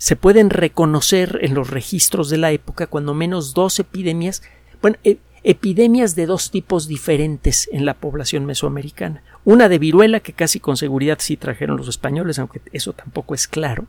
Se 0.00 0.16
pueden 0.16 0.48
reconocer 0.48 1.40
en 1.42 1.52
los 1.52 1.68
registros 1.68 2.30
de 2.30 2.38
la 2.38 2.52
época 2.52 2.86
cuando 2.86 3.12
menos 3.12 3.52
dos 3.52 3.78
epidemias, 3.78 4.42
bueno, 4.80 4.96
e, 5.04 5.18
epidemias 5.42 6.14
de 6.14 6.24
dos 6.24 6.50
tipos 6.50 6.88
diferentes 6.88 7.68
en 7.70 7.84
la 7.84 7.92
población 7.92 8.46
mesoamericana. 8.46 9.22
Una 9.44 9.68
de 9.68 9.78
viruela, 9.78 10.20
que 10.20 10.32
casi 10.32 10.58
con 10.58 10.78
seguridad 10.78 11.18
sí 11.20 11.36
trajeron 11.36 11.76
los 11.76 11.86
españoles, 11.86 12.38
aunque 12.38 12.62
eso 12.72 12.94
tampoco 12.94 13.34
es 13.34 13.46
claro. 13.46 13.84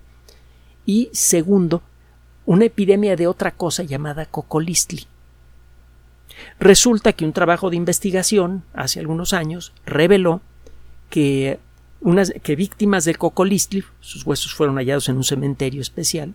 Y 0.85 1.09
segundo, 1.13 1.81
una 2.45 2.65
epidemia 2.65 3.15
de 3.15 3.27
otra 3.27 3.51
cosa 3.51 3.83
llamada 3.83 4.25
cocolistli. 4.25 5.07
Resulta 6.59 7.13
que 7.13 7.23
un 7.23 7.31
trabajo 7.31 7.69
de 7.69 7.77
investigación 7.77 8.65
hace 8.73 8.99
algunos 8.99 9.31
años 9.31 9.71
reveló 9.85 10.41
que, 11.09 11.57
unas, 12.01 12.33
que 12.43 12.55
víctimas 12.55 13.05
del 13.05 13.17
cocolistli, 13.17 13.83
sus 13.99 14.25
huesos 14.25 14.53
fueron 14.53 14.75
hallados 14.75 15.07
en 15.09 15.17
un 15.17 15.23
cementerio 15.23 15.81
especial, 15.81 16.33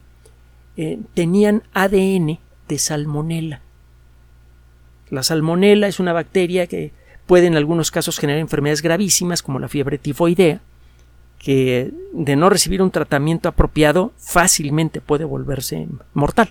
eh, 0.77 0.99
tenían 1.15 1.63
ADN 1.75 2.39
de 2.69 2.79
salmonela. 2.79 3.63
La 5.11 5.23
salmonela 5.23 5.89
es 5.89 6.01
una 6.01 6.13
bacteria 6.13 6.67
que 6.67 6.93
puede 7.27 7.47
en 7.47 7.57
algunos 7.57 7.91
casos 7.91 8.19
generar 8.19 8.41
enfermedades 8.41 8.83
gravísimas 8.83 9.43
como 9.43 9.59
la 9.59 9.69
fiebre 9.69 9.99
tifoidea 9.99 10.61
que 11.39 11.93
de 12.13 12.37
no 12.37 12.51
recibir 12.51 12.83
un 12.83 12.91
tratamiento 12.91 13.49
apropiado 13.49 14.13
fácilmente 14.17 15.01
puede 15.01 15.25
volverse 15.25 15.87
mortal. 16.15 16.51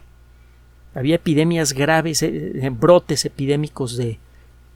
Había 0.94 1.16
epidemias 1.16 1.74
graves, 1.74 2.24
eh, 2.24 2.54
eh, 2.56 2.70
brotes 2.70 3.26
epidémicos 3.26 3.98
de, 3.98 4.20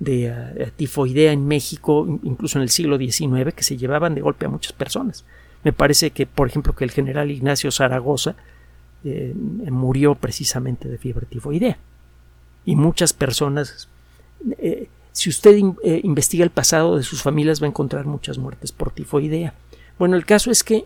eh, 0.05 0.71
tifoidea 0.75 1.31
en 1.31 1.47
México, 1.47 2.19
incluso 2.23 2.57
en 2.57 2.63
el 2.63 2.69
siglo 2.69 2.97
XIX, 2.97 3.53
que 3.53 3.63
se 3.63 3.77
llevaban 3.77 4.15
de 4.15 4.21
golpe 4.21 4.45
a 4.45 4.49
muchas 4.49 4.73
personas. 4.73 5.25
Me 5.63 5.73
parece 5.73 6.11
que, 6.11 6.25
por 6.25 6.47
ejemplo, 6.47 6.75
que 6.75 6.85
el 6.85 6.91
general 6.91 7.31
Ignacio 7.31 7.71
Zaragoza 7.71 8.35
murió 9.71 10.15
precisamente 10.15 10.89
de 10.89 10.97
fiebre 10.97 11.25
tifoidea. 11.25 11.77
Y 12.65 12.75
muchas 12.75 13.13
personas, 13.13 13.87
si 15.11 15.29
usted 15.29 15.57
investiga 16.03 16.43
el 16.43 16.49
pasado 16.49 16.97
de 16.97 17.03
sus 17.03 17.21
familias, 17.21 17.61
va 17.61 17.65
a 17.65 17.69
encontrar 17.69 18.05
muchas 18.05 18.37
muertes 18.37 18.71
por 18.71 18.91
tifoidea. 18.91 19.53
Bueno, 19.97 20.15
el 20.15 20.25
caso 20.25 20.49
es 20.51 20.63
que 20.63 20.85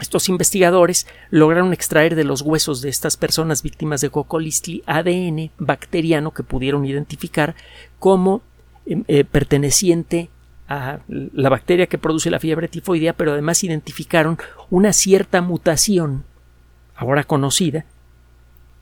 estos 0.00 0.28
investigadores 0.28 1.06
lograron 1.30 1.72
extraer 1.72 2.14
de 2.14 2.24
los 2.24 2.42
huesos 2.42 2.80
de 2.80 2.88
estas 2.88 3.16
personas 3.16 3.62
víctimas 3.62 4.00
de 4.00 4.10
cocolistli 4.10 4.82
ADN 4.86 5.50
bacteriano 5.58 6.32
que 6.32 6.44
pudieron 6.44 6.86
identificar 6.86 7.56
como 7.98 8.42
em, 8.86 9.04
eh, 9.08 9.24
perteneciente 9.24 10.30
a 10.68 11.00
la 11.08 11.48
bacteria 11.48 11.86
que 11.86 11.98
produce 11.98 12.30
la 12.30 12.40
fiebre 12.40 12.68
tifoidea, 12.68 13.14
pero 13.14 13.32
además 13.32 13.64
identificaron 13.64 14.38
una 14.70 14.92
cierta 14.92 15.40
mutación, 15.40 16.24
ahora 16.94 17.24
conocida, 17.24 17.86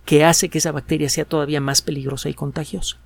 que 0.04 0.24
hace 0.24 0.48
que 0.48 0.58
esa 0.58 0.72
bacteria 0.72 1.08
sea 1.08 1.24
todavía 1.24 1.60
más 1.60 1.82
peligrosa 1.82 2.28
y 2.28 2.34
contagiosa. 2.34 2.96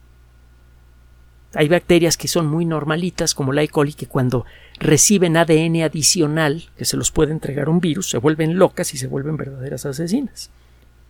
Hay 1.55 1.69
bacterias 1.69 2.17
que 2.17 2.29
son 2.29 2.47
muy 2.47 2.65
normalitas, 2.65 3.35
como 3.35 3.53
la 3.53 3.63
E. 3.63 3.69
coli, 3.69 3.93
que 3.93 4.07
cuando 4.07 4.47
reciben 4.79 5.37
ADN 5.37 5.83
adicional 5.83 6.71
que 6.77 6.85
se 6.85 6.97
los 6.97 7.11
puede 7.11 7.33
entregar 7.33 7.69
un 7.69 7.81
virus, 7.81 8.09
se 8.09 8.19
vuelven 8.19 8.57
locas 8.57 8.95
y 8.95 8.99
se 8.99 9.09
vuelven 9.09 9.37
verdaderas 9.37 9.85
asesinas. 9.85 10.51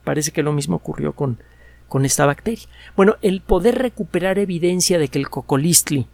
Parece 0.02 0.32
que 0.32 0.42
lo 0.42 0.52
mismo 0.52 0.76
ocurrió 0.76 1.12
con, 1.12 1.38
con 1.90 2.06
esta 2.06 2.24
bacteria. 2.24 2.64
Bueno, 2.96 3.16
el 3.20 3.42
poder 3.42 3.74
recuperar 3.76 4.38
evidencia 4.38 4.98
de 4.98 5.08
que 5.08 5.18
el 5.18 5.28
cocolistli 5.28 6.06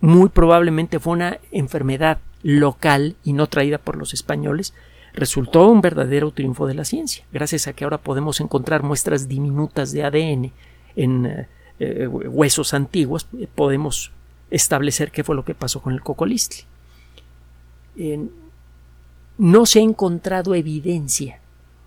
muy 0.00 0.30
probablemente 0.30 0.98
fue 0.98 1.12
una 1.12 1.38
enfermedad 1.52 2.18
local 2.42 3.16
y 3.22 3.34
no 3.34 3.48
traída 3.48 3.78
por 3.78 3.96
los 3.96 4.14
españoles, 4.14 4.72
resultó 5.12 5.68
un 5.68 5.82
verdadero 5.82 6.30
triunfo 6.30 6.66
de 6.66 6.74
la 6.74 6.84
ciencia, 6.84 7.24
gracias 7.32 7.66
a 7.66 7.72
que 7.72 7.84
ahora 7.84 7.98
podemos 7.98 8.40
encontrar 8.40 8.82
muestras 8.82 9.28
diminutas 9.28 9.92
de 9.92 10.04
ADN 10.04 10.52
en 10.96 11.26
eh, 11.26 11.48
eh, 11.80 12.06
huesos 12.06 12.72
antiguos, 12.74 13.26
eh, 13.38 13.46
podemos 13.54 14.12
establecer 14.50 15.10
qué 15.10 15.24
fue 15.24 15.36
lo 15.36 15.44
que 15.44 15.54
pasó 15.54 15.82
con 15.82 15.92
el 15.92 16.00
cocolistli. 16.00 16.64
no 19.36 19.66
se 19.66 19.80
ha 19.80 19.82
encontrado 19.82 20.54
evidencia, 20.54 21.40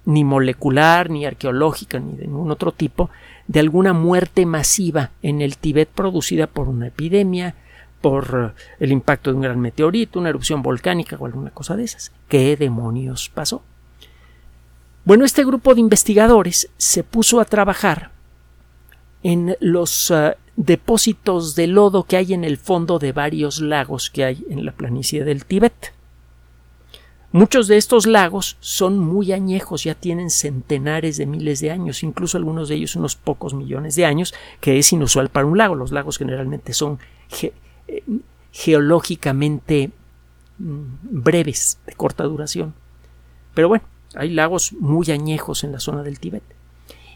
ni 0.05 0.23
molecular, 0.23 1.09
ni 1.09 1.25
arqueológica, 1.25 1.99
ni 1.99 2.15
de 2.15 2.27
ningún 2.27 2.51
otro 2.51 2.71
tipo, 2.71 3.09
de 3.47 3.59
alguna 3.59 3.93
muerte 3.93 4.45
masiva 4.45 5.11
en 5.21 5.41
el 5.41 5.57
Tíbet 5.57 5.89
producida 5.89 6.47
por 6.47 6.69
una 6.69 6.87
epidemia, 6.87 7.55
por 8.01 8.53
eh, 8.57 8.61
el 8.79 8.91
impacto 8.91 9.29
de 9.29 9.35
un 9.35 9.43
gran 9.43 9.59
meteorito, 9.59 10.19
una 10.19 10.29
erupción 10.29 10.61
volcánica 10.61 11.15
o 11.19 11.25
alguna 11.25 11.51
cosa 11.51 11.75
de 11.75 11.83
esas. 11.83 12.11
¿Qué 12.27 12.57
demonios 12.57 13.29
pasó? 13.29 13.63
Bueno, 15.05 15.25
este 15.25 15.45
grupo 15.45 15.73
de 15.73 15.81
investigadores 15.81 16.69
se 16.77 17.03
puso 17.03 17.39
a 17.39 17.45
trabajar 17.45 18.11
en 19.23 19.55
los 19.59 20.11
ah, 20.11 20.35
depósitos 20.55 21.55
de 21.55 21.67
lodo 21.67 22.03
que 22.03 22.17
hay 22.17 22.33
en 22.33 22.43
el 22.43 22.57
fondo 22.57 22.99
de 22.99 23.11
varios 23.11 23.61
lagos 23.61 24.09
que 24.09 24.25
hay 24.25 24.45
en 24.49 24.65
la 24.65 24.71
planicie 24.71 25.23
del 25.23 25.45
Tíbet. 25.45 25.93
Muchos 27.33 27.67
de 27.67 27.77
estos 27.77 28.07
lagos 28.07 28.57
son 28.59 28.99
muy 28.99 29.31
añejos, 29.31 29.85
ya 29.85 29.95
tienen 29.95 30.29
centenares 30.29 31.15
de 31.15 31.25
miles 31.25 31.61
de 31.61 31.71
años, 31.71 32.03
incluso 32.03 32.37
algunos 32.37 32.67
de 32.67 32.75
ellos 32.75 32.97
unos 32.97 33.15
pocos 33.15 33.53
millones 33.53 33.95
de 33.95 34.05
años, 34.05 34.33
que 34.59 34.77
es 34.77 34.91
inusual 34.91 35.29
para 35.29 35.45
un 35.45 35.57
lago. 35.57 35.75
Los 35.75 35.93
lagos 35.93 36.17
generalmente 36.17 36.73
son 36.73 36.99
eh, 37.41 38.03
geológicamente 38.51 39.91
mm, 40.57 40.81
breves, 41.03 41.79
de 41.85 41.93
corta 41.93 42.25
duración. 42.25 42.73
Pero 43.53 43.69
bueno, 43.69 43.85
Hay 44.13 44.29
lagos 44.29 44.73
muy 44.73 45.09
añejos 45.09 45.63
en 45.63 45.71
la 45.71 45.79
zona 45.79 46.03
del 46.03 46.19
Tíbet. 46.19 46.43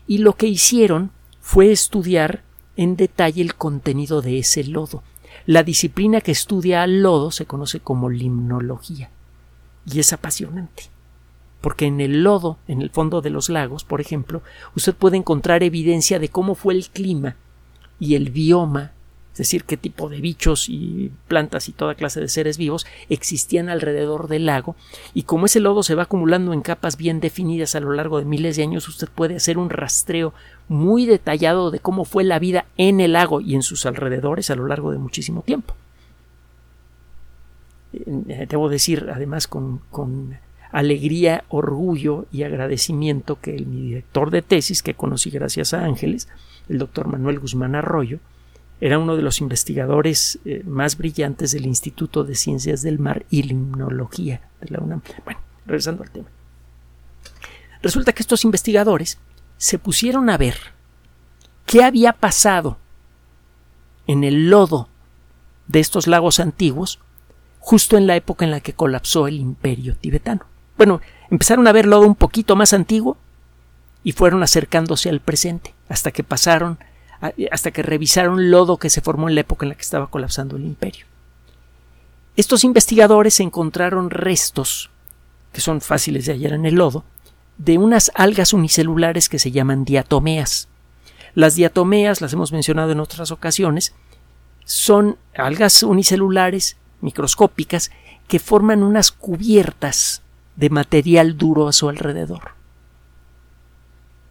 Y 0.07 0.19
lo 0.19 0.33
que 0.33 0.47
hicieron 0.47 1.11
fue 1.41 1.73
estudiar 1.73 2.43
en 2.77 2.95
detalle 2.95 3.41
el 3.41 3.55
contenido 3.55 4.21
de 4.21 4.39
ese 4.39 4.63
lodo. 4.63 5.03
La 5.45 5.63
disciplina 5.63 6.21
que 6.21 6.31
estudia 6.31 6.83
al 6.83 7.01
lodo 7.01 7.31
se 7.31 7.45
conoce 7.45 7.81
como 7.81 8.09
limnología. 8.09 9.09
Y 9.85 9.99
es 9.99 10.13
apasionante. 10.13 10.83
Porque 11.61 11.85
en 11.85 12.01
el 12.01 12.23
lodo, 12.23 12.57
en 12.67 12.81
el 12.81 12.89
fondo 12.89 13.21
de 13.21 13.29
los 13.29 13.49
lagos, 13.49 13.83
por 13.83 14.01
ejemplo, 14.01 14.41
usted 14.75 14.93
puede 14.93 15.17
encontrar 15.17 15.63
evidencia 15.63 16.19
de 16.19 16.29
cómo 16.29 16.55
fue 16.55 16.73
el 16.73 16.87
clima 16.89 17.35
y 17.99 18.15
el 18.15 18.29
bioma 18.29 18.91
es 19.35 19.39
decir, 19.39 19.65
qué 19.65 19.75
tipo 19.75 20.07
de 20.07 20.21
bichos 20.21 20.69
y 20.69 21.11
plantas 21.27 21.67
y 21.67 21.73
toda 21.73 21.95
clase 21.95 22.21
de 22.21 22.29
seres 22.29 22.57
vivos 22.57 22.85
existían 23.09 23.67
alrededor 23.67 24.29
del 24.29 24.45
lago, 24.45 24.77
y 25.13 25.23
como 25.23 25.47
ese 25.47 25.59
lodo 25.59 25.83
se 25.83 25.93
va 25.93 26.03
acumulando 26.03 26.53
en 26.53 26.61
capas 26.61 26.95
bien 26.95 27.19
definidas 27.19 27.75
a 27.75 27.81
lo 27.81 27.91
largo 27.91 28.17
de 28.17 28.23
miles 28.23 28.55
de 28.55 28.63
años, 28.63 28.87
usted 28.87 29.09
puede 29.13 29.35
hacer 29.35 29.57
un 29.57 29.69
rastreo 29.69 30.33
muy 30.69 31.05
detallado 31.05 31.69
de 31.69 31.79
cómo 31.81 32.05
fue 32.05 32.23
la 32.23 32.39
vida 32.39 32.63
en 32.77 33.01
el 33.01 33.11
lago 33.11 33.41
y 33.41 33.55
en 33.55 33.61
sus 33.61 33.85
alrededores 33.85 34.49
a 34.51 34.55
lo 34.55 34.67
largo 34.67 34.93
de 34.93 34.99
muchísimo 34.99 35.41
tiempo. 35.41 35.75
Eh, 38.27 38.47
debo 38.49 38.69
decir, 38.69 39.09
además, 39.13 39.47
con, 39.47 39.79
con 39.91 40.37
alegría, 40.71 41.45
orgullo 41.49 42.25
y 42.31 42.43
agradecimiento 42.43 43.39
que 43.39 43.55
el, 43.55 43.65
mi 43.65 43.81
director 43.81 44.31
de 44.31 44.41
tesis, 44.41 44.83
que 44.83 44.93
conocí 44.93 45.29
gracias 45.29 45.73
a 45.73 45.85
Ángeles, 45.85 46.27
el 46.67 46.79
doctor 46.79 47.07
Manuel 47.07 47.39
Guzmán 47.39 47.75
Arroyo, 47.75 48.19
era 48.81 48.99
uno 48.99 49.15
de 49.15 49.21
los 49.21 49.39
investigadores 49.39 50.39
eh, 50.43 50.63
más 50.65 50.97
brillantes 50.97 51.51
del 51.51 51.65
Instituto 51.65 52.23
de 52.23 52.35
Ciencias 52.35 52.81
del 52.81 52.99
Mar 52.99 53.25
y 53.29 53.43
Limnología 53.43 54.41
de 54.59 54.69
la 54.69 54.79
UNAM. 54.79 55.01
Bueno, 55.23 55.39
regresando 55.65 56.03
al 56.03 56.11
tema. 56.11 56.27
Resulta 57.81 58.11
que 58.11 58.21
estos 58.21 58.43
investigadores 58.43 59.17
se 59.57 59.79
pusieron 59.79 60.29
a 60.29 60.37
ver 60.37 60.57
qué 61.65 61.83
había 61.83 62.13
pasado 62.13 62.77
en 64.07 64.23
el 64.23 64.49
lodo 64.49 64.89
de 65.67 65.79
estos 65.79 66.07
lagos 66.07 66.39
antiguos 66.39 66.99
justo 67.65 67.97
en 67.97 68.05
la 68.05 68.15
época 68.15 68.45
en 68.45 68.51
la 68.51 68.59
que 68.59 68.73
colapsó 68.73 69.27
el 69.27 69.37
imperio 69.39 69.95
tibetano. 69.95 70.45
Bueno, 70.77 71.01
empezaron 71.31 71.67
a 71.67 71.71
ver 71.71 71.87
lodo 71.87 72.05
un 72.05 72.13
poquito 72.13 72.55
más 72.55 72.73
antiguo 72.73 73.17
y 74.03 74.11
fueron 74.11 74.43
acercándose 74.43 75.09
al 75.09 75.19
presente 75.19 75.73
hasta 75.89 76.11
que 76.11 76.23
pasaron 76.23 76.77
hasta 77.51 77.71
que 77.71 77.81
revisaron 77.81 78.51
lodo 78.51 78.77
que 78.77 78.91
se 78.91 79.01
formó 79.01 79.29
en 79.29 79.33
la 79.33 79.41
época 79.41 79.65
en 79.65 79.69
la 79.69 79.75
que 79.75 79.81
estaba 79.81 80.11
colapsando 80.11 80.57
el 80.57 80.63
imperio. 80.63 81.07
Estos 82.35 82.63
investigadores 82.63 83.39
encontraron 83.39 84.11
restos, 84.11 84.91
que 85.51 85.59
son 85.59 85.81
fáciles 85.81 86.27
de 86.27 86.33
hallar 86.33 86.53
en 86.53 86.67
el 86.67 86.75
lodo, 86.75 87.03
de 87.57 87.79
unas 87.79 88.11
algas 88.13 88.53
unicelulares 88.53 89.27
que 89.27 89.39
se 89.39 89.49
llaman 89.49 89.85
diatomeas. 89.85 90.67
Las 91.33 91.55
diatomeas, 91.55 92.21
las 92.21 92.31
hemos 92.33 92.51
mencionado 92.51 92.91
en 92.91 92.99
otras 92.99 93.31
ocasiones, 93.31 93.95
son 94.65 95.17
algas 95.35 95.81
unicelulares 95.81 96.77
microscópicas 97.01 97.91
que 98.27 98.39
forman 98.39 98.83
unas 98.83 99.11
cubiertas 99.11 100.21
de 100.55 100.69
material 100.69 101.37
duro 101.37 101.67
a 101.67 101.73
su 101.73 101.89
alrededor. 101.89 102.51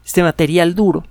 Este 0.04 0.22
material 0.22 0.74
duro 0.74 1.04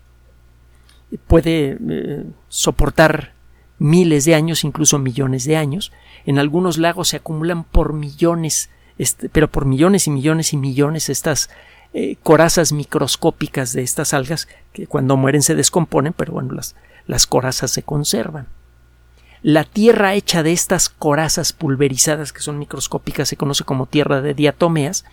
puede 1.28 1.78
eh, 1.90 2.26
soportar 2.50 3.34
miles 3.80 4.26
de 4.26 4.36
años, 4.36 4.64
incluso 4.64 5.00
millones 5.00 5.46
de 5.46 5.58
años. 5.58 5.92
En 6.26 6.40
algunos 6.40 6.78
lagos 6.78 7.10
se 7.10 7.18
acumulan 7.18 7.64
por 7.64 7.94
millones, 7.94 8.70
este, 8.98 9.30
pero 9.30 9.50
por 9.50 9.66
millones 9.66 10.08
y 10.08 10.12
millones 10.12 10.54
y 10.54 10.58
millones 10.58 11.10
estas 11.10 11.50
eh, 11.94 12.18
corazas 12.24 12.72
microscópicas 12.72 13.74
de 13.74 13.84
estas 13.84 14.14
algas 14.14 14.48
que 14.72 14.88
cuando 14.88 15.18
mueren 15.18 15.44
se 15.44 15.56
descomponen, 15.56 16.14
pero 16.14 16.34
bueno, 16.34 16.54
las, 16.54 16.76
las 17.06 17.28
corazas 17.28 17.72
se 17.72 17.84
conservan. 17.84 18.48
La 19.44 19.66
tierra 19.66 20.16
hecha 20.16 20.42
de 20.42 20.52
estas 20.52 20.90
corazas 20.90 21.54
pulverizadas 21.54 22.34
que 22.34 22.42
son 22.42 22.58
microscópicas 22.58 23.30
se 23.30 23.38
conoce 23.38 23.64
como 23.64 23.86
tierra 23.86 24.22
de 24.22 24.34
diatomeas 24.34 25.06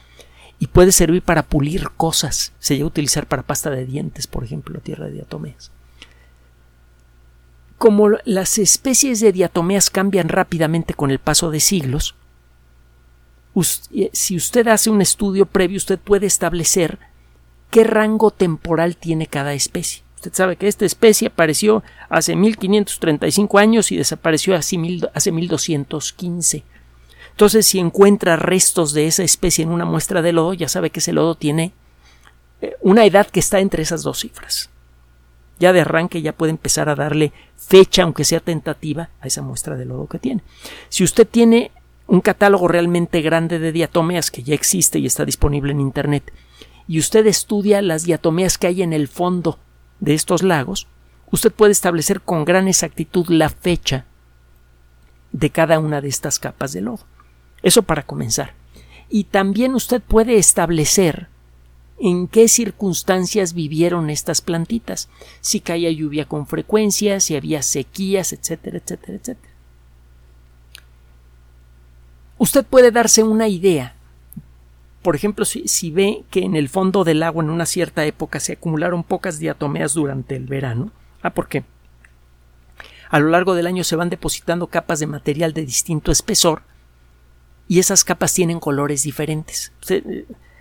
y 0.58 0.68
puede 0.68 0.92
servir 0.92 1.22
para 1.22 1.42
pulir 1.42 1.90
cosas. 1.90 2.52
Se 2.58 2.74
llega 2.74 2.84
a 2.84 2.88
utilizar 2.88 3.26
para 3.26 3.42
pasta 3.42 3.70
de 3.70 3.84
dientes, 3.84 4.26
por 4.26 4.44
ejemplo, 4.44 4.74
la 4.74 4.80
tierra 4.80 5.06
de 5.06 5.12
diatomeas 5.12 5.70
como 7.80 8.10
las 8.26 8.58
especies 8.58 9.20
de 9.20 9.32
diatomeas 9.32 9.88
cambian 9.88 10.28
rápidamente 10.28 10.92
con 10.92 11.10
el 11.10 11.18
paso 11.18 11.50
de 11.50 11.60
siglos, 11.60 12.14
eh, 13.94 14.10
si 14.12 14.36
usted 14.36 14.68
hace 14.68 14.90
un 14.90 15.00
estudio 15.00 15.46
previo, 15.46 15.78
usted 15.78 15.98
puede 15.98 16.26
establecer 16.26 16.98
qué 17.70 17.84
rango 17.84 18.32
temporal 18.32 18.96
tiene 18.96 19.26
cada 19.26 19.54
especie. 19.54 20.02
Usted 20.20 20.34
sabe 20.34 20.56
que 20.56 20.68
esta 20.68 20.84
especie 20.84 21.28
apareció 21.28 21.82
hace 22.10 22.36
1535 22.36 23.56
años 23.56 23.90
y 23.90 23.96
desapareció 23.96 24.54
hace 24.54 24.76
1215. 24.76 26.62
Entonces, 27.30 27.66
si 27.66 27.78
encuentra 27.78 28.36
restos 28.36 28.92
de 28.92 29.06
esa 29.06 29.22
especie 29.22 29.62
en 29.62 29.70
una 29.70 29.86
muestra 29.86 30.20
de 30.20 30.34
lodo, 30.34 30.52
ya 30.52 30.68
sabe 30.68 30.90
que 30.90 30.98
ese 30.98 31.14
lodo 31.14 31.36
tiene 31.36 31.72
eh, 32.60 32.74
una 32.82 33.06
edad 33.06 33.28
que 33.28 33.40
está 33.40 33.60
entre 33.60 33.82
esas 33.82 34.02
dos 34.02 34.20
cifras 34.20 34.68
ya 35.58 35.72
de 35.74 35.82
arranque 35.82 36.22
ya 36.22 36.32
puede 36.32 36.50
empezar 36.50 36.88
a 36.88 36.94
darle 36.94 37.32
fecha, 37.56 38.02
aunque 38.02 38.24
sea 38.24 38.40
tentativa, 38.40 39.10
a 39.20 39.26
esa 39.26 39.42
muestra 39.42 39.76
de 39.76 39.84
lodo 39.84 40.06
que 40.06 40.18
tiene. 40.18 40.42
Si 40.88 41.04
usted 41.04 41.28
tiene 41.28 41.70
un 42.06 42.22
catálogo 42.22 42.66
realmente 42.66 43.20
grande 43.20 43.58
de 43.58 43.70
diatomeas 43.70 44.30
que 44.30 44.42
ya 44.42 44.54
existe 44.54 44.98
y 44.98 45.04
está 45.04 45.26
disponible 45.26 45.72
en 45.72 45.80
Internet, 45.80 46.32
y 46.88 46.98
usted 46.98 47.26
estudia 47.26 47.82
las 47.82 48.04
diatomeas 48.04 48.56
que 48.56 48.68
hay 48.68 48.82
en 48.82 48.94
el 48.94 49.06
fondo 49.06 49.58
de 50.00 50.14
estos 50.14 50.42
lagos, 50.42 50.86
usted 51.30 51.52
puede 51.52 51.72
establecer 51.72 52.20
con 52.20 52.44
gran 52.44 52.68
exactitud 52.68 53.26
la 53.28 53.48
fecha 53.48 54.06
de 55.32 55.50
cada 55.50 55.78
una 55.78 56.00
de 56.00 56.08
estas 56.08 56.38
capas 56.38 56.72
de 56.72 56.80
lodo. 56.80 57.06
Eso 57.62 57.82
para 57.82 58.02
comenzar. 58.02 58.54
Y 59.08 59.24
también 59.24 59.74
usted 59.74 60.00
puede 60.00 60.36
establecer 60.36 61.28
en 61.98 62.28
qué 62.28 62.48
circunstancias 62.48 63.52
vivieron 63.52 64.08
estas 64.08 64.40
plantitas, 64.40 65.08
si 65.40 65.60
caía 65.60 65.90
lluvia 65.90 66.26
con 66.26 66.46
frecuencia, 66.46 67.20
si 67.20 67.36
había 67.36 67.62
sequías, 67.62 68.32
etcétera, 68.32 68.78
etcétera, 68.78 69.18
etcétera. 69.18 69.54
Usted 72.38 72.64
puede 72.64 72.90
darse 72.90 73.22
una 73.22 73.48
idea. 73.48 73.94
Por 75.02 75.16
ejemplo, 75.16 75.46
si, 75.46 75.90
ve 75.90 76.24
que 76.30 76.40
en 76.44 76.56
el 76.56 76.68
fondo 76.68 77.04
del 77.04 77.22
agua 77.22 77.42
en 77.42 77.50
una 77.50 77.64
cierta 77.64 78.04
época 78.04 78.38
se 78.38 78.52
acumularon 78.52 79.02
pocas 79.02 79.38
diatomeas 79.38 79.94
durante 79.94 80.36
el 80.36 80.46
verano, 80.46 80.92
ah, 81.22 81.30
porque 81.30 81.64
a 83.08 83.18
lo 83.18 83.30
largo 83.30 83.54
del 83.54 83.66
año 83.66 83.82
se 83.82 83.96
van 83.96 84.10
depositando 84.10 84.66
capas 84.66 85.00
de 85.00 85.06
material 85.06 85.54
de 85.54 85.64
distinto 85.64 86.12
espesor 86.12 86.62
y 87.66 87.78
esas 87.78 88.04
capas 88.04 88.34
tienen 88.34 88.60
colores 88.60 89.02
diferentes. 89.02 89.72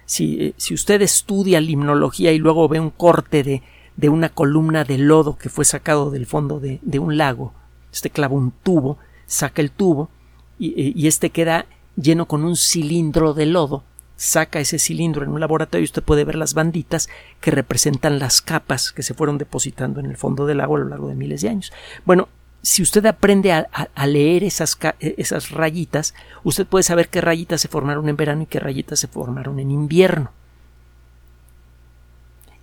Si, 0.05 0.55
usted 0.71 1.01
estudia 1.01 1.59
limnología 1.59 2.31
y 2.31 2.39
luego 2.39 2.69
ve 2.69 2.79
un 2.79 2.91
corte 2.91 3.43
de, 3.43 3.61
de, 3.97 4.09
una 4.09 4.29
columna 4.29 4.85
de 4.85 4.99
lodo 4.99 5.37
que 5.37 5.49
fue 5.49 5.65
sacado 5.65 6.11
del 6.11 6.25
fondo 6.25 6.61
de, 6.61 6.79
de 6.81 6.99
un 6.99 7.17
lago, 7.17 7.53
usted 7.91 8.11
clava 8.11 8.35
un 8.35 8.51
tubo, 8.51 8.97
saca 9.27 9.61
el 9.61 9.69
tubo 9.69 10.09
y, 10.57 10.93
y 10.99 11.07
este 11.07 11.29
queda 11.29 11.65
lleno 11.97 12.25
con 12.25 12.45
un 12.45 12.55
cilindro 12.55 13.33
de 13.33 13.45
lodo 13.45 13.83
saca 14.19 14.59
ese 14.59 14.79
cilindro 14.79 15.23
en 15.23 15.31
un 15.31 15.39
laboratorio 15.39 15.81
y 15.81 15.85
usted 15.85 16.03
puede 16.03 16.25
ver 16.25 16.35
las 16.35 16.53
banditas 16.53 17.07
que 17.39 17.51
representan 17.51 18.19
las 18.19 18.41
capas 18.41 18.91
que 18.91 19.01
se 19.01 19.13
fueron 19.13 19.37
depositando 19.37 20.01
en 20.01 20.07
el 20.07 20.17
fondo 20.17 20.45
del 20.45 20.57
lago 20.57 20.75
a 20.75 20.79
lo 20.79 20.89
largo 20.89 21.07
de 21.07 21.15
miles 21.15 21.41
de 21.41 21.47
años. 21.47 21.71
Bueno, 22.03 22.27
si 22.61 22.81
usted 22.81 23.05
aprende 23.05 23.53
a, 23.53 23.67
leer 24.05 24.43
esas, 24.43 24.77
e, 24.99 25.15
esas, 25.17 25.51
rayitas, 25.51 26.13
usted 26.43 26.67
puede 26.67 26.83
saber 26.83 27.07
qué 27.07 27.21
rayitas 27.21 27.61
se 27.61 27.69
formaron 27.69 28.09
en 28.09 28.17
verano 28.17 28.41
y 28.41 28.45
qué 28.45 28.59
rayitas 28.59 28.99
se 28.99 29.07
formaron 29.07 29.57
en 29.57 29.71
invierno. 29.71 30.31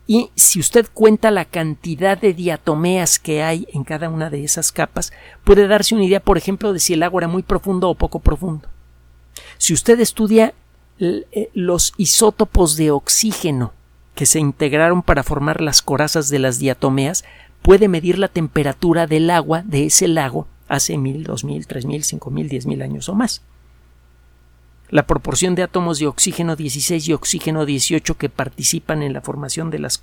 Y 0.06 0.30
si 0.34 0.60
usted 0.60 0.86
cuenta 0.92 1.30
la 1.30 1.46
cantidad 1.46 2.18
de 2.18 2.34
diatomeas 2.34 3.18
que 3.18 3.42
hay 3.42 3.66
en 3.72 3.82
cada 3.82 4.10
una 4.10 4.28
de 4.28 4.44
esas 4.44 4.72
capas, 4.72 5.10
puede 5.42 5.66
darse 5.66 5.94
una 5.94 6.04
idea, 6.04 6.20
por 6.20 6.36
ejemplo, 6.36 6.74
de 6.74 6.80
si 6.80 6.92
el 6.92 7.02
agua 7.02 7.22
era 7.22 7.28
muy 7.28 7.42
profundo 7.42 7.88
o 7.88 7.94
poco 7.94 8.20
profundo. 8.20 8.68
Si 9.56 9.72
usted 9.72 9.98
estudia 10.00 10.48
eh, 10.48 10.52
los 10.98 11.92
isótopos 11.96 12.76
de 12.76 12.90
oxígeno 12.90 13.72
que 14.14 14.26
se 14.26 14.38
integraron 14.38 15.02
para 15.02 15.22
formar 15.22 15.60
las 15.60 15.82
corazas 15.82 16.30
de 16.30 16.38
las 16.38 16.58
diatomeas, 16.58 17.24
puede 17.60 17.88
medir 17.88 18.18
la 18.18 18.28
temperatura 18.28 19.06
del 19.06 19.28
agua 19.30 19.62
de 19.62 19.86
ese 19.86 20.08
lago 20.08 20.48
hace 20.68 20.96
mil, 20.96 21.24
dos 21.24 21.44
mil, 21.44 21.66
tres 21.66 21.84
mil, 21.84 22.02
cinco 22.02 22.30
mil, 22.30 22.48
diez 22.48 22.66
mil 22.66 22.80
años 22.80 23.08
o 23.08 23.14
más. 23.14 23.42
La 24.88 25.06
proporción 25.06 25.54
de 25.54 25.64
átomos 25.64 25.98
de 25.98 26.06
oxígeno 26.06 26.56
16 26.56 27.08
y 27.08 27.12
oxígeno 27.12 27.66
18 27.66 28.16
que 28.16 28.28
participan 28.28 29.02
en 29.02 29.12
la 29.12 29.20
formación 29.20 29.70
de 29.70 29.80
las 29.80 30.02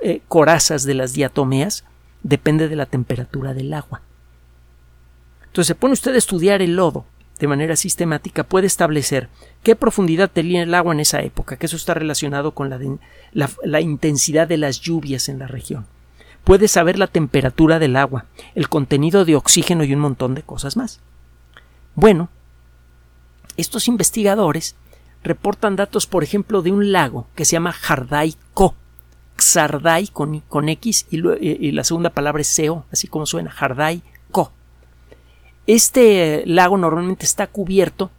eh, 0.00 0.22
corazas 0.26 0.84
de 0.84 0.94
las 0.94 1.12
diatomeas 1.12 1.84
depende 2.22 2.68
de 2.68 2.76
la 2.76 2.86
temperatura 2.86 3.54
del 3.54 3.74
agua. 3.74 4.02
Entonces 5.44 5.68
se 5.68 5.74
pone 5.74 5.92
usted 5.92 6.14
a 6.14 6.18
estudiar 6.18 6.62
el 6.62 6.76
lodo 6.76 7.04
de 7.42 7.48
manera 7.48 7.74
sistemática 7.74 8.44
puede 8.44 8.68
establecer 8.68 9.28
qué 9.62 9.76
profundidad 9.76 10.30
tenía 10.30 10.62
el 10.62 10.74
agua 10.74 10.92
en 10.92 11.00
esa 11.00 11.22
época, 11.22 11.56
que 11.56 11.66
eso 11.66 11.76
está 11.76 11.94
relacionado 11.94 12.52
con 12.52 12.70
la, 12.70 13.80
intensidad 13.80 14.48
de 14.48 14.58
las 14.58 14.80
lluvias 14.80 15.28
en 15.28 15.38
la 15.38 15.46
región. 15.46 15.86
Puede 16.44 16.66
saber 16.66 16.98
la 16.98 17.06
temperatura 17.06 17.78
del 17.78 17.96
agua, 17.96 18.26
el 18.54 18.68
contenido 18.68 19.24
de 19.24 19.36
oxígeno 19.36 19.84
y 19.84 19.94
un 19.94 20.00
montón 20.00 20.34
de 20.34 20.42
cosas 20.42 20.76
más. 20.76 21.00
Bueno, 21.94 22.28
estos 23.56 23.86
investigadores 23.86 24.74
reportan 25.22 25.76
datos, 25.76 26.06
por 26.06 26.24
ejemplo, 26.24 26.62
de 26.62 26.72
un 26.72 26.90
lago 26.90 27.28
que 27.36 27.44
se 27.44 27.52
llama 27.52 27.72
Jardai-Ko. 27.72 28.74
Xardai 29.38 30.08
con, 30.08 30.40
con 30.40 30.68
X 30.68 31.06
y, 31.10 31.72
la 31.72 31.84
segunda 31.84 32.10
palabra 32.10 32.40
es 32.40 32.48
SEO, 32.48 32.84
así 32.92 33.06
como 33.06 33.26
suena, 33.26 33.50
Jardai-Ko. 33.50 34.52
Este 35.68 36.42
lago 36.46 36.76
normalmente 36.76 37.24
está 37.24 37.46
cubierto 37.46 38.10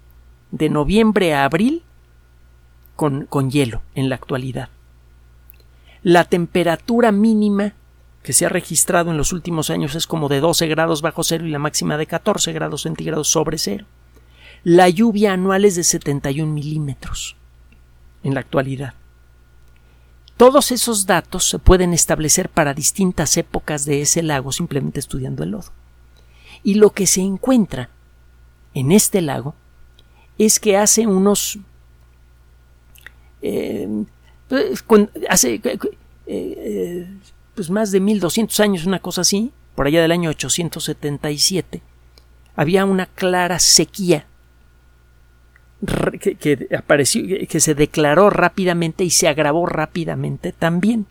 de 0.54 0.70
noviembre 0.70 1.34
a 1.34 1.46
abril 1.46 1.82
con, 2.96 3.26
con 3.26 3.50
hielo 3.50 3.82
en 3.96 4.08
la 4.08 4.16
actualidad. 4.16 4.70
La 6.04 6.26
temperatura 6.26 7.12
mínima 7.12 7.74
que 8.22 8.34
se 8.34 8.46
ha 8.46 8.50
registrado 8.50 9.10
en 9.10 9.18
los 9.18 9.34
últimos 9.34 9.72
años 9.72 9.96
es 9.96 10.06
como 10.06 10.30
de 10.30 10.40
12 10.40 10.68
grados 10.68 11.02
bajo 11.02 11.24
cero 11.24 11.48
y 11.48 11.50
la 11.50 11.58
máxima 11.58 11.98
de 11.98 12.06
14 12.06 12.54
grados 12.54 12.84
centígrados 12.84 13.30
sobre 13.30 13.58
cero. 13.58 13.86
La 14.64 14.90
lluvia 14.90 15.34
anual 15.34 15.66
es 15.66 15.76
de 15.76 15.84
71 15.84 16.54
milímetros 16.54 17.36
en 18.22 18.36
la 18.36 18.42
actualidad. 18.42 18.94
Todos 20.38 20.72
esos 20.72 21.08
datos 21.08 21.50
se 21.50 21.58
pueden 21.58 21.94
establecer 21.94 22.48
para 22.48 22.76
distintas 22.76 23.38
épocas 23.38 23.86
de 23.86 24.02
ese 24.02 24.22
lago 24.22 24.52
simplemente 24.52 25.00
estudiando 25.00 25.44
el 25.44 25.52
lodo. 25.52 25.72
Y 26.62 26.76
lo 26.76 26.92
que 26.92 27.08
se 27.08 27.22
encuentra 27.22 27.90
en 28.76 28.92
este 28.92 29.22
lago 29.22 29.56
es 30.46 30.60
que 30.60 30.78
hace 30.78 31.08
unos 31.08 31.60
eh, 33.42 33.88
pues, 34.48 34.84
hace 35.30 35.56
eh, 35.64 35.80
eh, 36.28 37.08
pues 37.56 37.70
más 37.70 37.92
de 37.92 38.00
1200 38.00 38.60
años, 38.60 38.86
una 38.86 39.00
cosa 39.00 39.22
así, 39.22 39.52
por 39.76 39.88
allá 39.88 40.02
del 40.02 40.12
año 40.12 40.30
877, 40.30 41.82
había 42.56 42.86
una 42.86 43.08
clara 43.08 43.60
sequía 43.60 44.26
que, 46.20 46.70
apareció, 46.78 47.24
que 47.48 47.60
se 47.60 47.76
declaró 47.76 48.30
rápidamente 48.30 49.04
y 49.04 49.10
se 49.10 49.28
agravó 49.28 49.66
rápidamente 49.66 50.52
también. 50.52 51.08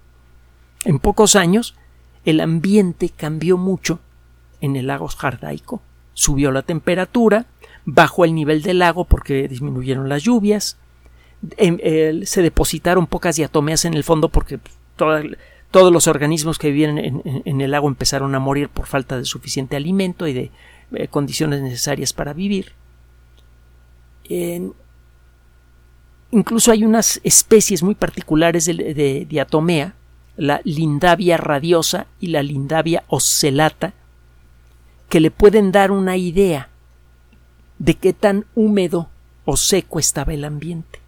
En 0.84 0.98
pocos 0.98 1.36
años, 1.36 1.74
el 2.24 2.40
ambiente 2.40 3.10
cambió 3.10 3.58
mucho 3.58 4.00
en 4.60 4.76
el 4.76 4.86
lago 4.86 5.08
Jardaico. 5.08 5.82
Subió 6.14 6.52
la 6.52 6.62
temperatura, 6.62 7.46
bajó 7.84 8.24
el 8.24 8.34
nivel 8.34 8.62
del 8.62 8.78
lago 8.78 9.04
porque 9.04 9.48
disminuyeron 9.48 10.08
las 10.08 10.22
lluvias, 10.22 10.76
se 11.58 12.42
depositaron 12.42 13.06
pocas 13.06 13.36
diatomeas 13.36 13.84
en 13.84 13.94
el 13.94 14.04
fondo 14.04 14.28
porque 14.28 14.60
todos 14.96 15.92
los 15.92 16.06
organismos 16.06 16.58
que 16.58 16.68
vivían 16.68 16.98
en, 16.98 17.60
el 17.60 17.70
lago 17.70 17.88
empezaron 17.88 18.34
a 18.34 18.38
morir 18.38 18.68
por 18.68 18.86
falta 18.86 19.18
de 19.18 19.24
suficiente 19.24 19.76
alimento 19.76 20.26
y 20.26 20.32
de 20.32 20.50
eh, 20.92 21.08
condiciones 21.08 21.60
necesarias 21.62 22.12
para 22.12 22.32
vivir. 22.32 22.72
Incluso 26.32 26.72
hay 26.72 26.84
unas 26.84 27.20
especies 27.24 27.82
muy 27.82 27.94
particulares 27.94 28.64
de, 28.64 29.26
diatomea, 29.28 29.94
la 30.38 30.62
lindavia 30.64 31.36
radiosa 31.36 32.06
y 32.20 32.28
la 32.28 32.42
lindavia 32.42 33.04
ocelata, 33.08 33.92
que 35.10 35.20
le 35.20 35.30
pueden 35.30 35.72
dar 35.72 35.90
una 35.90 36.16
idea 36.16 36.70
de 37.82 37.94
qué 37.94 38.12
tan 38.12 38.46
húmedo 38.54 39.08
o 39.44 39.56
seco 39.56 39.98
estaba 39.98 40.32
el 40.32 40.44
ambiente. 40.44 41.00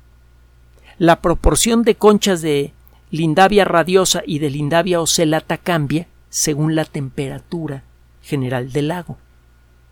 La 0.99 1.21
proporción 1.21 1.85
de 1.85 1.95
conchas 1.95 2.43
de 2.43 2.73
lindavia 3.13 3.65
radiosa 3.65 4.25
y 4.27 4.41
de 4.41 4.51
lindavia 4.51 5.01
ocelata 5.01 5.57
cambia 5.57 6.09
según 6.31 6.75
la 6.75 6.85
temperatura 6.85 7.85
general 8.23 8.73
del 8.73 8.89
lago. 8.89 9.19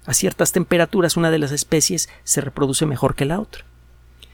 A 0.06 0.12
ciertas 0.12 0.50
temperaturas 0.50 1.16
una 1.16 1.30
de 1.30 1.38
las 1.38 1.52
especies 1.52 2.08
se 2.24 2.40
reproduce 2.40 2.84
mejor 2.84 3.14
que 3.14 3.26
la 3.26 3.38
otra. 3.38 3.64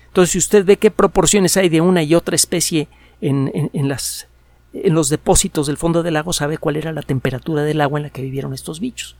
Entonces, 0.06 0.32
si 0.32 0.38
usted 0.38 0.64
ve 0.64 0.78
qué 0.78 0.90
proporciones 0.90 1.58
hay 1.58 1.68
de 1.68 1.82
una 1.82 2.02
y 2.02 2.14
otra 2.14 2.34
especie 2.34 2.88
en, 3.20 3.70
en 3.74 4.94
los 4.94 5.08
depósitos 5.10 5.66
del 5.66 5.76
fondo 5.76 6.02
del 6.02 6.14
lago, 6.14 6.32
sabe 6.32 6.56
cuál 6.56 6.76
era 6.76 6.92
la 6.92 7.02
temperatura 7.02 7.62
del 7.62 7.82
agua 7.82 7.98
en 7.98 8.04
la 8.04 8.10
que 8.10 8.22
vivieron 8.22 8.54
estos 8.54 8.80
bichos. 8.80 9.16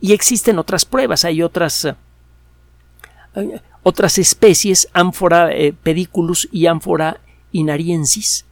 Y 0.00 0.12
existen 0.12 0.60
otras 0.60 0.84
pruebas, 0.84 1.24
hay 1.24 1.42
otras, 1.42 1.88
otras 3.82 4.18
especies, 4.18 4.88
Amphora 4.92 5.52
eh, 5.52 5.72
pediculus 5.72 6.48
y 6.50 6.66
Amphora 6.66 7.20
inariensis, 7.52 8.46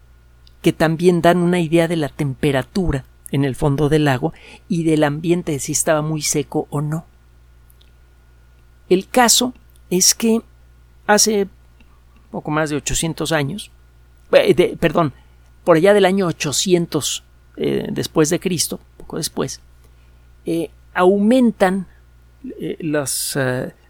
que 0.61 0.73
también 0.73 1.23
dan 1.23 1.39
una 1.39 1.61
idea 1.61 1.89
de 1.89 1.97
la 1.97 2.09
temperatura 2.09 3.05
en 3.31 3.45
el 3.45 3.57
fondo 3.57 3.89
del 3.89 4.05
lago 4.05 4.33
y 4.69 4.85
del 4.85 5.05
ambiente 5.05 5.59
si 5.59 5.73
estaba 5.73 6.03
muy 6.03 6.23
seco 6.23 6.67
o 6.71 6.81
no. 6.81 7.07
El 8.89 9.09
caso 9.09 9.55
es 9.91 10.15
que 10.15 10.43
hace 11.07 11.49
poco 12.31 12.51
más 12.51 12.71
de 12.71 12.77
800 12.77 13.33
años, 13.33 13.71
eh, 14.33 14.77
perdón, 14.79 15.13
por 15.65 15.77
allá 15.77 15.95
del 15.95 16.05
año 16.05 16.27
800 16.27 17.25
eh, 17.57 17.87
después 17.91 18.31
de 18.31 18.41
Cristo, 18.41 18.81
poco 18.97 19.17
después, 19.17 19.61
eh, 22.59 22.77
las, 22.81 23.39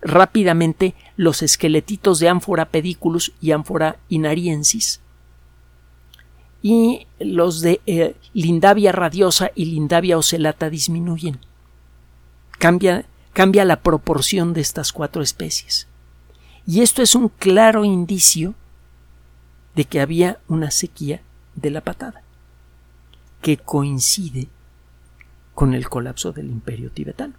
rápidamente 0.00 0.94
los 1.16 1.42
esqueletitos 1.42 2.18
de 2.18 2.28
Amphora 2.28 2.66
pediculus 2.66 3.32
y 3.40 3.52
Amphora 3.52 3.96
inariensis 4.08 5.00
y 6.62 7.06
los 7.18 7.60
de 7.60 8.14
Lindavia 8.34 8.92
radiosa 8.92 9.50
y 9.54 9.64
Lindavia 9.64 10.16
ocelata 10.16 10.70
disminuyen. 10.70 11.40
Cambia 12.58 13.04
cambia 13.32 13.64
la 13.64 13.80
proporción 13.80 14.52
de 14.52 14.60
estas 14.60 14.92
cuatro 14.92 15.22
especies. 15.22 15.88
Y 16.66 16.82
esto 16.82 17.02
es 17.02 17.14
un 17.14 17.28
claro 17.28 17.84
indicio 17.84 18.54
de 19.74 19.84
que 19.84 20.00
había 20.00 20.38
una 20.48 20.70
sequía 20.70 21.22
de 21.54 21.70
la 21.70 21.80
patada, 21.80 22.22
que 23.40 23.56
coincide 23.56 24.48
con 25.54 25.74
el 25.74 25.88
colapso 25.88 26.32
del 26.32 26.50
imperio 26.50 26.90
tibetano. 26.90 27.34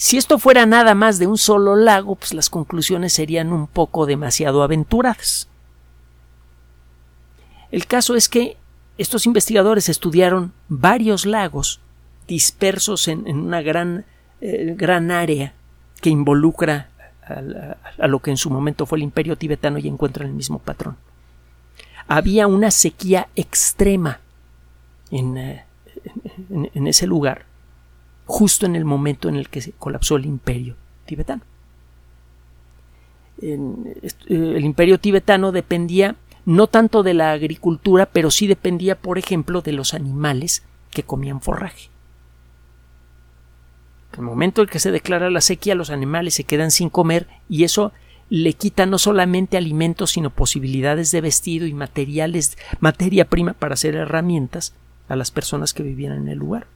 Si 0.00 0.16
esto 0.16 0.38
fuera 0.38 0.64
nada 0.64 0.94
más 0.94 1.18
de 1.18 1.26
un 1.26 1.36
solo 1.36 1.76
lago, 1.76 2.14
pues 2.14 2.32
las 2.32 2.48
conclusiones 2.48 3.12
serían 3.12 3.52
un 3.52 3.66
poco 3.66 4.06
demasiado 4.06 4.62
aventuradas. 4.62 5.46
El 7.70 7.86
caso 7.86 8.14
es 8.16 8.30
que 8.30 8.56
estos 8.96 9.26
investigadores 9.26 9.90
estudiaron 9.90 10.54
varios 10.70 11.26
lagos 11.26 11.80
dispersos 12.26 13.08
en, 13.08 13.28
una 13.28 13.60
gran, 13.60 14.06
eh, 14.40 14.72
gran 14.74 15.10
área 15.10 15.52
que 16.00 16.08
involucra 16.08 16.88
a, 17.98 18.08
lo 18.08 18.20
que 18.20 18.30
en 18.30 18.38
su 18.38 18.48
momento 18.48 18.86
fue 18.86 18.96
el 18.96 19.04
imperio 19.04 19.36
tibetano 19.36 19.76
y 19.76 19.86
encuentran 19.86 20.28
el 20.28 20.34
mismo 20.34 20.60
patrón. 20.60 20.96
Había 22.08 22.46
una 22.46 22.70
sequía 22.70 23.28
extrema 23.36 24.20
en, 25.10 25.36
eh, 25.36 25.64
en 26.48 26.86
ese 26.86 27.06
lugar, 27.06 27.49
justo 28.30 28.64
en 28.64 28.76
el 28.76 28.84
momento 28.84 29.28
en 29.28 29.34
el 29.34 29.48
que 29.48 29.60
se 29.60 29.72
colapsó 29.72 30.14
el 30.14 30.24
imperio 30.24 30.76
tibetano. 31.04 31.42
el 33.42 34.64
imperio 34.64 35.00
tibetano 35.00 35.50
dependía 35.50 36.14
no 36.44 36.68
tanto 36.68 37.02
de 37.02 37.14
la 37.14 37.32
agricultura, 37.32 38.06
pero 38.06 38.30
sí 38.30 38.46
dependía, 38.46 38.94
por 38.94 39.18
ejemplo, 39.18 39.62
de 39.62 39.72
los 39.72 39.94
animales 39.94 40.62
que 40.90 41.02
comían 41.02 41.40
forraje. 41.40 41.90
En 44.12 44.20
el 44.20 44.26
momento 44.26 44.62
en 44.62 44.68
que 44.68 44.78
se 44.78 44.92
declara 44.92 45.28
la 45.28 45.40
sequía, 45.40 45.74
los 45.74 45.90
animales 45.90 46.34
se 46.34 46.44
quedan 46.44 46.70
sin 46.70 46.88
comer 46.88 47.26
y 47.48 47.64
eso 47.64 47.92
le 48.28 48.52
quita 48.52 48.86
no 48.86 48.98
solamente 48.98 49.56
alimentos, 49.56 50.12
sino 50.12 50.30
posibilidades 50.30 51.10
de 51.10 51.20
vestido 51.20 51.66
y 51.66 51.74
materiales, 51.74 52.56
materia 52.78 53.24
prima 53.24 53.54
para 53.54 53.74
hacer 53.74 53.96
herramientas 53.96 54.74
a 55.08 55.16
las 55.16 55.32
personas 55.32 55.74
que 55.74 55.82
vivían 55.82 56.12
en 56.12 56.28
el 56.28 56.38
lugar. 56.38 56.68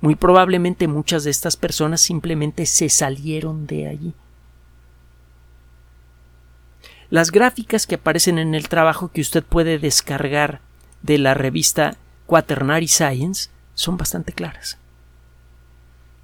Muy 0.00 0.16
probablemente 0.16 0.88
muchas 0.88 1.24
de 1.24 1.30
estas 1.30 1.56
personas 1.56 2.00
simplemente 2.00 2.66
se 2.66 2.88
salieron 2.88 3.66
de 3.66 3.88
allí. 3.88 4.14
Las 7.10 7.30
gráficas 7.30 7.86
que 7.86 7.94
aparecen 7.94 8.38
en 8.38 8.54
el 8.54 8.68
trabajo 8.68 9.08
que 9.08 9.20
usted 9.20 9.42
puede 9.42 9.78
descargar 9.78 10.60
de 11.02 11.18
la 11.18 11.34
revista 11.34 11.96
Quaternary 12.26 12.88
Science 12.88 13.50
son 13.74 13.96
bastante 13.96 14.32
claras 14.32 14.78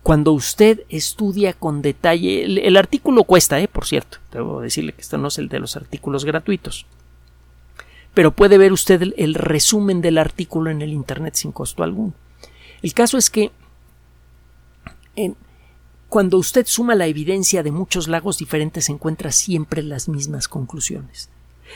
cuando 0.03 0.33
usted 0.33 0.85
estudia 0.89 1.53
con 1.53 1.83
detalle, 1.83 2.45
el, 2.45 2.77
artículo 2.77 3.25
cuesta, 3.25 3.61
¿eh? 3.61 3.69
por 3.69 3.87
cierto, 3.87 4.19
debo 4.33 4.61
decirle 4.61 4.93
que 4.93 5.03
esto 5.03 5.19
no 5.19 5.29
es 5.29 5.39
el 5.39 5.49
de 5.49 5.61
los 5.61 5.77
artículos 5.77 6.25
gratuitos, 6.25 6.87
pero 8.15 8.33
puede 8.33 8.57
ver 8.57 8.73
usted 8.73 9.03
el, 9.17 9.35
resumen 9.35 10.01
del 10.01 10.19
artículo 10.19 10.71
en 10.71 10.83
el 10.83 10.93
Internet 10.93 11.35
sin 11.35 11.53
costo 11.53 11.83
alguno. 11.83 12.15
El 12.83 12.95
caso 12.95 13.19
es 13.19 13.29
que 13.29 13.51
cuando 16.09 16.39
usted 16.39 16.67
suma 16.67 16.95
la 16.95 17.07
evidencia 17.07 17.63
de 17.63 17.71
muchos 17.71 18.09
lagos 18.09 18.39
diferentes 18.39 18.89
encuentra 18.89 19.31
siempre 19.31 19.83
las 19.83 20.09
mismas 20.09 20.49
conclusiones. 20.49 21.31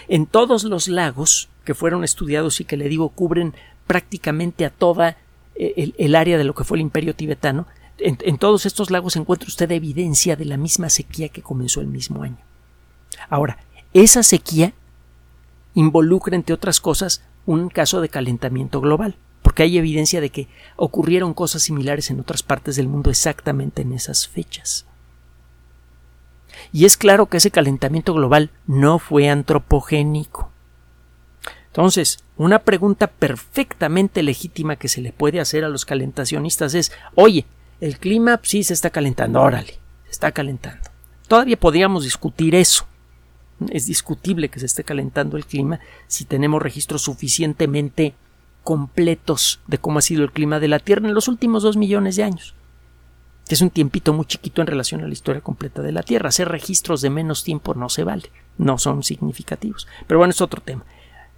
En 0.08 0.26
todos 0.26 0.64
los 0.64 0.88
lagos 0.88 1.48
que 1.64 1.74
fueron 1.74 2.02
estudiados 2.02 2.60
y 2.60 2.64
que 2.64 2.76
le 2.76 2.88
digo 2.88 3.10
cubren 3.10 3.54
prácticamente 3.86 4.64
a 4.64 4.70
toda 4.70 5.16
eh, 5.54 5.92
el, 5.96 6.14
área 6.16 6.36
de 6.36 6.44
lo 6.44 6.54
que 6.54 6.64
fue 6.64 6.78
el 6.78 6.82
imperio 6.82 7.14
tibetano, 7.14 7.66
en, 7.98 8.18
en, 8.22 8.38
todos 8.38 8.66
estos 8.66 8.90
lagos 8.90 9.14
encuentra 9.14 9.46
usted 9.46 9.70
evidencia 9.70 10.34
de 10.34 10.46
la 10.46 10.56
misma 10.56 10.90
sequía 10.90 11.28
que 11.28 11.42
comenzó 11.42 11.80
el 11.80 11.86
mismo 11.86 12.24
año. 12.24 12.38
Ahora, 13.28 13.58
esa 13.92 14.24
sequía 14.24 14.74
involucra, 15.74 16.34
entre 16.34 16.54
otras 16.54 16.80
cosas, 16.80 17.22
un 17.46 17.68
caso 17.68 18.00
de 18.00 18.08
calentamiento 18.08 18.80
global 18.80 19.16
porque 19.54 19.62
hay 19.62 19.78
evidencia 19.78 20.20
de 20.20 20.30
que 20.30 20.48
ocurrieron 20.74 21.32
cosas 21.32 21.62
similares 21.62 22.10
en 22.10 22.18
otras 22.18 22.42
partes 22.42 22.74
del 22.74 22.88
mundo 22.88 23.08
exactamente 23.08 23.82
en 23.82 23.92
esas 23.92 24.26
fechas. 24.26 24.84
Y 26.72 26.86
es 26.86 26.96
claro 26.96 27.26
que 27.26 27.36
ese 27.36 27.52
calentamiento 27.52 28.14
global 28.14 28.50
no 28.66 28.98
fue 28.98 29.28
antropogénico. 29.28 30.50
Entonces, 31.68 32.18
una 32.36 32.58
pregunta 32.58 33.06
perfectamente 33.06 34.24
legítima 34.24 34.74
que 34.74 34.88
se 34.88 35.00
le 35.00 35.12
puede 35.12 35.38
hacer 35.38 35.62
a 35.62 35.68
los 35.68 35.84
calentacionistas 35.84 36.74
es, 36.74 36.90
oye, 37.14 37.46
el 37.80 37.98
clima 37.98 38.40
sí 38.42 38.64
se 38.64 38.74
está 38.74 38.90
calentando, 38.90 39.40
órale, 39.40 39.78
se 40.06 40.10
está 40.10 40.32
calentando. 40.32 40.90
Todavía 41.28 41.56
podríamos 41.56 42.02
discutir 42.02 42.56
eso. 42.56 42.88
Es 43.70 43.86
discutible 43.86 44.48
que 44.48 44.58
se 44.58 44.66
esté 44.66 44.82
calentando 44.82 45.36
el 45.36 45.46
clima 45.46 45.78
si 46.08 46.24
tenemos 46.24 46.60
registros 46.60 47.02
suficientemente 47.02 48.16
completos 48.64 49.60
de 49.66 49.78
cómo 49.78 49.98
ha 49.98 50.02
sido 50.02 50.24
el 50.24 50.32
clima 50.32 50.58
de 50.58 50.68
la 50.68 50.80
Tierra 50.80 51.06
en 51.06 51.14
los 51.14 51.28
últimos 51.28 51.62
dos 51.62 51.76
millones 51.76 52.16
de 52.16 52.24
años. 52.24 52.54
Es 53.48 53.60
un 53.60 53.70
tiempito 53.70 54.14
muy 54.14 54.24
chiquito 54.24 54.62
en 54.62 54.66
relación 54.66 55.02
a 55.02 55.06
la 55.06 55.12
historia 55.12 55.42
completa 55.42 55.82
de 55.82 55.92
la 55.92 56.02
Tierra. 56.02 56.30
Hacer 56.30 56.48
registros 56.48 57.02
de 57.02 57.10
menos 57.10 57.44
tiempo 57.44 57.74
no 57.74 57.90
se 57.90 58.02
vale, 58.02 58.32
no 58.56 58.78
son 58.78 59.02
significativos. 59.02 59.86
Pero 60.06 60.18
bueno, 60.18 60.30
es 60.30 60.40
otro 60.40 60.62
tema. 60.62 60.84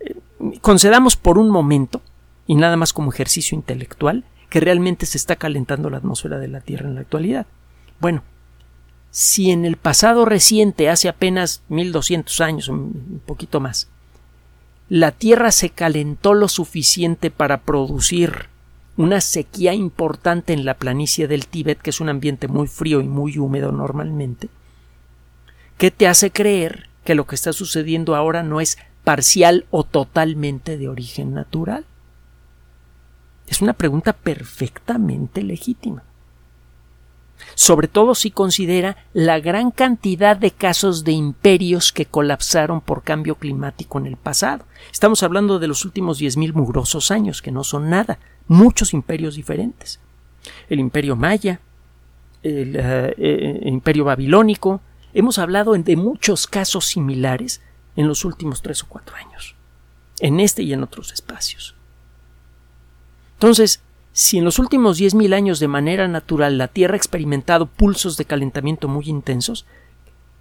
Eh, 0.01 0.15
concedamos 0.61 1.17
por 1.17 1.37
un 1.37 1.51
momento, 1.51 2.01
y 2.47 2.55
nada 2.55 2.77
más 2.77 2.93
como 2.93 3.13
ejercicio 3.13 3.57
intelectual, 3.57 4.25
que 4.49 4.61
realmente 4.61 5.05
se 5.05 5.19
está 5.19 5.35
calentando 5.35 5.91
la 5.91 5.99
atmósfera 5.99 6.39
de 6.39 6.47
la 6.47 6.61
Tierra 6.61 6.87
en 6.87 6.95
la 6.95 7.01
actualidad. 7.01 7.47
Bueno, 7.99 8.23
si 9.11 9.51
en 9.51 9.65
el 9.65 9.77
pasado 9.77 10.27
reciente, 10.27 10.89
hace 10.89 11.09
apenas 11.09 11.65
1200 11.69 12.41
años, 12.41 12.69
un 12.69 13.21
poquito 13.27 13.59
más, 13.59 13.89
la 14.89 15.11
Tierra 15.11 15.51
se 15.51 15.71
calentó 15.71 16.35
lo 16.35 16.49
suficiente 16.49 17.31
para 17.31 17.63
producir 17.63 18.47
una 18.97 19.21
sequía 19.21 19.75
importante 19.75 20.53
en 20.53 20.65
la 20.65 20.75
planicie 20.75 21.29
del 21.29 21.47
Tíbet, 21.47 21.81
que 21.81 21.91
es 21.91 22.01
un 22.01 22.09
ambiente 22.09 22.49
muy 22.49 22.67
frío 22.67 23.01
y 23.01 23.09
muy 23.09 23.37
húmedo 23.37 23.73
normalmente, 23.73 24.49
¿qué 25.77 25.91
te 25.91 26.07
hace 26.07 26.31
creer 26.31 26.89
que 27.05 27.15
lo 27.15 27.27
que 27.27 27.35
está 27.35 27.53
sucediendo 27.53 28.17
ahora 28.17 28.43
no 28.43 28.61
es 28.61 28.79
parcial 29.05 29.67
o 29.71 29.85
totalmente 29.85 30.79
de 30.79 30.89
origen 30.89 31.35
natural? 31.35 31.85
Es 33.49 33.61
una 33.61 33.75
pregunta 33.75 34.13
perfectamente 34.13 35.43
legítima 35.43 36.03
sobre 37.55 37.89
todo 37.89 38.15
si 38.15 38.31
considera 38.31 38.97
la 39.13 39.41
gran 39.41 39.71
cantidad 39.71 40.37
de 40.37 40.51
casos 40.51 41.05
de 41.05 41.13
imperios 41.13 41.93
que 41.93 42.07
colapsaron 42.07 42.81
por 42.81 43.03
cambio 43.03 43.37
climático 43.37 43.99
en 43.99 44.07
el 44.07 44.17
pasado. 44.17 44.65
Estamos 44.93 45.23
hablando 45.23 45.59
de 45.59 45.69
los 45.69 45.85
últimos 45.85 46.19
diez 46.19 46.37
mil 46.37 46.53
mugrosos 46.55 47.11
años, 47.11 47.43
que 47.43 47.53
no 47.53 47.65
son 47.65 47.91
nada, 47.91 48.19
muchos 48.49 48.93
imperios 48.93 49.37
diferentes. 49.37 50.01
El 50.69 50.81
imperio 50.81 51.17
maya, 51.17 51.61
el, 52.43 52.77
eh, 52.77 53.15
eh, 53.19 53.61
imperio 53.65 54.05
babilónico, 54.05 54.81
hemos 55.15 55.39
hablado 55.39 55.73
de 55.73 55.97
muchos 55.97 56.47
casos 56.47 56.87
similares 56.87 57.63
en 57.97 58.07
los 58.07 58.25
últimos 58.25 58.63
tres 58.63 58.83
o 58.83 58.87
cuatro 58.89 59.17
años, 59.17 59.55
en 60.21 60.41
este 60.41 60.63
y 60.63 60.73
en 60.73 60.83
otros 60.83 61.13
espacios. 61.13 61.75
Entonces, 63.35 63.81
si 64.19 64.39
en 64.39 64.47
los 64.47 64.59
últimos 64.59 64.99
10.000 64.99 65.35
años 65.35 65.61
de 65.61 65.69
manera 65.69 66.09
natural 66.09 66.57
la 66.57 66.69
Tierra 66.69 66.95
ha 66.95 66.97
experimentado 66.97 67.67
pulsos 67.67 68.17
de 68.17 68.25
calentamiento 68.25 68.89
muy 68.89 69.11
intensos, 69.11 69.67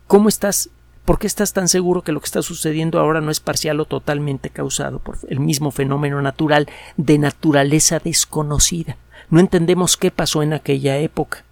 ¿cómo 0.07 0.29
estás? 0.29 0.69
¿Por 1.03 1.19
qué 1.19 1.27
estás 1.27 1.51
tan 1.51 1.67
seguro 1.67 2.01
que 2.01 2.13
lo 2.13 2.21
que 2.21 2.25
está 2.25 2.41
sucediendo 2.41 3.01
ahora 3.01 3.19
no 3.19 3.31
es 3.31 3.41
parcial 3.41 3.81
o 3.81 3.85
totalmente 3.85 4.49
causado 4.49 4.99
por 4.99 5.17
el 5.27 5.41
mismo 5.41 5.71
fenómeno 5.71 6.21
natural 6.21 6.69
de 6.95 7.17
naturaleza 7.17 7.99
desconocida? 7.99 8.95
No 9.29 9.41
entendemos 9.41 9.97
qué 9.97 10.09
pasó 10.09 10.41
en 10.41 10.53
aquella 10.53 10.97
época. 10.99 11.43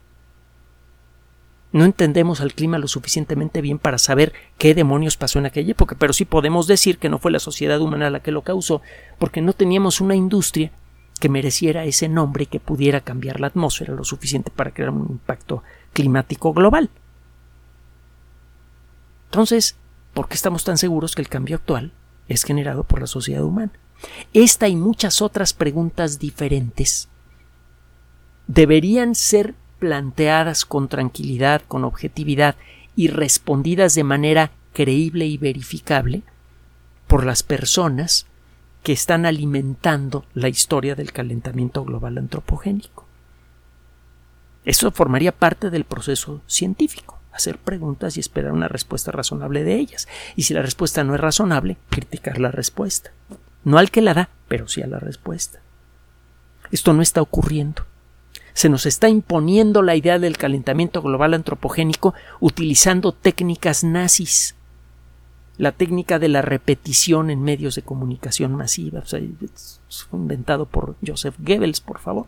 No 1.73 1.83
entendemos 1.83 2.39
al 2.39 2.53
clima 2.53 2.77
lo 2.77 2.87
suficientemente 2.87 3.59
bien 3.59 3.79
para 3.79 3.97
saber 3.97 4.31
qué 4.57 4.73
demonios 4.73 5.17
pasó 5.17 5.39
en 5.39 5.47
aquella 5.47 5.71
época, 5.71 5.97
pero 5.99 6.13
sí 6.13 6.23
podemos 6.23 6.67
decir 6.67 6.99
que 6.99 7.09
no 7.09 7.19
fue 7.19 7.31
la 7.31 7.39
sociedad 7.39 7.81
humana 7.81 8.09
la 8.09 8.21
que 8.21 8.31
lo 8.31 8.43
causó, 8.43 8.81
porque 9.19 9.41
no 9.41 9.51
teníamos 9.51 9.99
una 9.99 10.15
industria 10.15 10.71
que 11.23 11.29
mereciera 11.29 11.85
ese 11.85 12.09
nombre 12.09 12.43
y 12.43 12.47
que 12.47 12.59
pudiera 12.59 12.99
cambiar 12.99 13.39
la 13.39 13.47
atmósfera 13.47 13.93
lo 13.93 14.03
suficiente 14.03 14.51
para 14.51 14.71
crear 14.71 14.89
un 14.89 15.07
impacto 15.09 15.63
climático 15.93 16.51
global. 16.51 16.89
Entonces, 19.27 19.77
¿por 20.13 20.27
qué 20.27 20.33
estamos 20.33 20.65
tan 20.65 20.77
seguros 20.77 21.15
que 21.15 21.21
el 21.21 21.29
cambio 21.29 21.55
actual 21.55 21.93
es 22.27 22.43
generado 22.43 22.83
por 22.83 22.99
la 22.99 23.07
sociedad 23.07 23.41
humana? 23.45 23.71
Esta 24.33 24.67
y 24.67 24.75
muchas 24.75 25.21
otras 25.21 25.53
preguntas 25.53 26.19
diferentes 26.19 27.07
deberían 28.47 29.15
ser 29.15 29.55
planteadas 29.79 30.65
con 30.65 30.89
tranquilidad, 30.89 31.61
con 31.69 31.85
objetividad 31.85 32.57
y 32.97 33.07
respondidas 33.07 33.95
de 33.95 34.03
manera 34.03 34.51
creíble 34.73 35.25
y 35.25 35.37
verificable 35.37 36.23
por 37.07 37.25
las 37.25 37.43
personas 37.43 38.25
que 38.83 38.91
están 38.91 39.25
alimentando 39.25 40.25
la 40.33 40.49
historia 40.49 40.93
del 40.93 41.13
calentamiento 41.13 41.83
global 41.85 42.17
antropogénico. 42.17 43.07
Eso 44.65 44.91
formaría 44.91 45.31
parte 45.31 45.69
del 45.69 45.85
proceso 45.85 46.41
científico, 46.47 47.19
hacer 47.31 47.57
preguntas 47.57 48.15
y 48.15 48.19
esperar 48.19 48.51
una 48.51 48.67
respuesta 48.67 49.11
razonable 49.11 49.63
de 49.63 49.75
ellas. 49.75 50.07
Y 50.35 50.43
si 50.43 50.53
la 50.53 50.61
respuesta 50.61 51.03
no 51.03 51.15
es 51.15 51.21
razonable, 51.21 51.77
criticar 51.89 52.39
la 52.39 52.51
respuesta. 52.51 53.11
No 53.63 53.77
al 53.77 53.89
que 53.89 54.01
la 54.01 54.13
da, 54.13 54.29
pero 54.47 54.67
sí 54.67 54.81
a 54.81 54.87
la 54.87 54.99
respuesta. 54.99 55.59
Esto 56.71 56.93
no 56.93 57.01
está 57.01 57.21
ocurriendo. 57.21 57.85
Se 58.53 58.69
nos 58.69 58.85
está 58.85 59.09
imponiendo 59.09 59.81
la 59.81 59.95
idea 59.95 60.19
del 60.19 60.37
calentamiento 60.37 61.01
global 61.01 61.33
antropogénico 61.33 62.13
utilizando 62.39 63.13
técnicas 63.13 63.83
nazis 63.83 64.55
la 65.57 65.71
técnica 65.71 66.19
de 66.19 66.29
la 66.29 66.41
repetición 66.41 67.29
en 67.29 67.41
medios 67.41 67.75
de 67.75 67.83
comunicación 67.83 68.55
masiva. 68.55 69.03
fue 69.03 70.19
inventado 70.19 70.65
por 70.65 70.95
Joseph 71.05 71.35
Goebbels, 71.39 71.81
por 71.81 71.99
favor. 71.99 72.25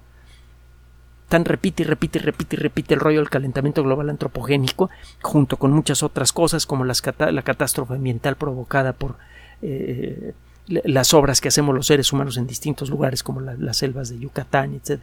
Tan 1.27 1.43
repite 1.43 1.81
y 1.81 1.85
repite 1.87 2.19
y 2.19 2.21
repite 2.21 2.55
y 2.55 2.59
repite 2.59 2.93
el 2.93 2.99
rollo 2.99 3.19
del 3.19 3.31
calentamiento 3.31 3.81
global 3.81 4.11
antropogénico, 4.11 4.91
junto 5.23 5.57
con 5.57 5.71
muchas 5.71 6.03
otras 6.03 6.31
cosas 6.31 6.67
como 6.67 6.85
la 6.85 7.41
catástrofe 7.41 7.95
ambiental 7.95 8.35
provocada 8.35 8.93
por 8.93 9.17
eh, 9.63 10.33
las 10.67 11.13
obras 11.15 11.41
que 11.41 11.47
hacemos 11.47 11.73
los 11.73 11.87
seres 11.87 12.13
humanos 12.13 12.37
en 12.37 12.45
distintos 12.45 12.91
lugares, 12.91 13.23
como 13.23 13.41
las 13.41 13.77
selvas 13.77 14.09
de 14.09 14.19
Yucatán, 14.19 14.75
etc. 14.75 15.01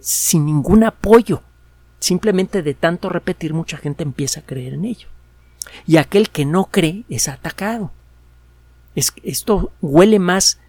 Sin 0.00 0.46
ningún 0.46 0.82
apoyo. 0.82 1.42
Simplemente 1.98 2.62
de 2.62 2.74
tanto 2.74 3.10
repetir, 3.10 3.52
mucha 3.52 3.76
gente 3.76 4.02
empieza 4.02 4.40
a 4.40 4.46
creer 4.46 4.74
en 4.74 4.86
ello 4.86 5.08
y 5.86 5.96
aquel 5.96 6.30
que 6.30 6.44
no 6.44 6.66
cree 6.66 7.04
es 7.08 7.28
atacado. 7.28 7.90
esto 8.94 9.72
huele 9.80 10.18
más 10.18 10.60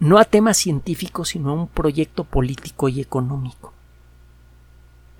no 0.00 0.18
a 0.18 0.24
temas 0.24 0.56
científicos, 0.56 1.28
sino 1.28 1.50
a 1.50 1.54
un 1.54 1.68
proyecto 1.68 2.24
político 2.24 2.88
y 2.88 3.00
económico. 3.00 3.72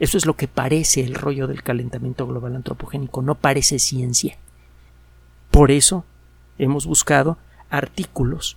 Eso 0.01 0.19
es 0.19 0.27
lo 0.27 0.35
que 0.35 0.49
parece 0.49 1.05
el 1.05 1.15
rollo 1.15 1.47
del 1.47 1.63
calentamiento 1.63 2.27
global 2.27 2.57
antropogénico, 2.57 3.23
no 3.23 3.37
parece 3.37 3.79
ciencia. 3.79 4.37
Por 5.53 5.71
eso 5.71 6.05
hemos 6.59 6.87
buscado 6.87 7.39
artículos 7.71 8.57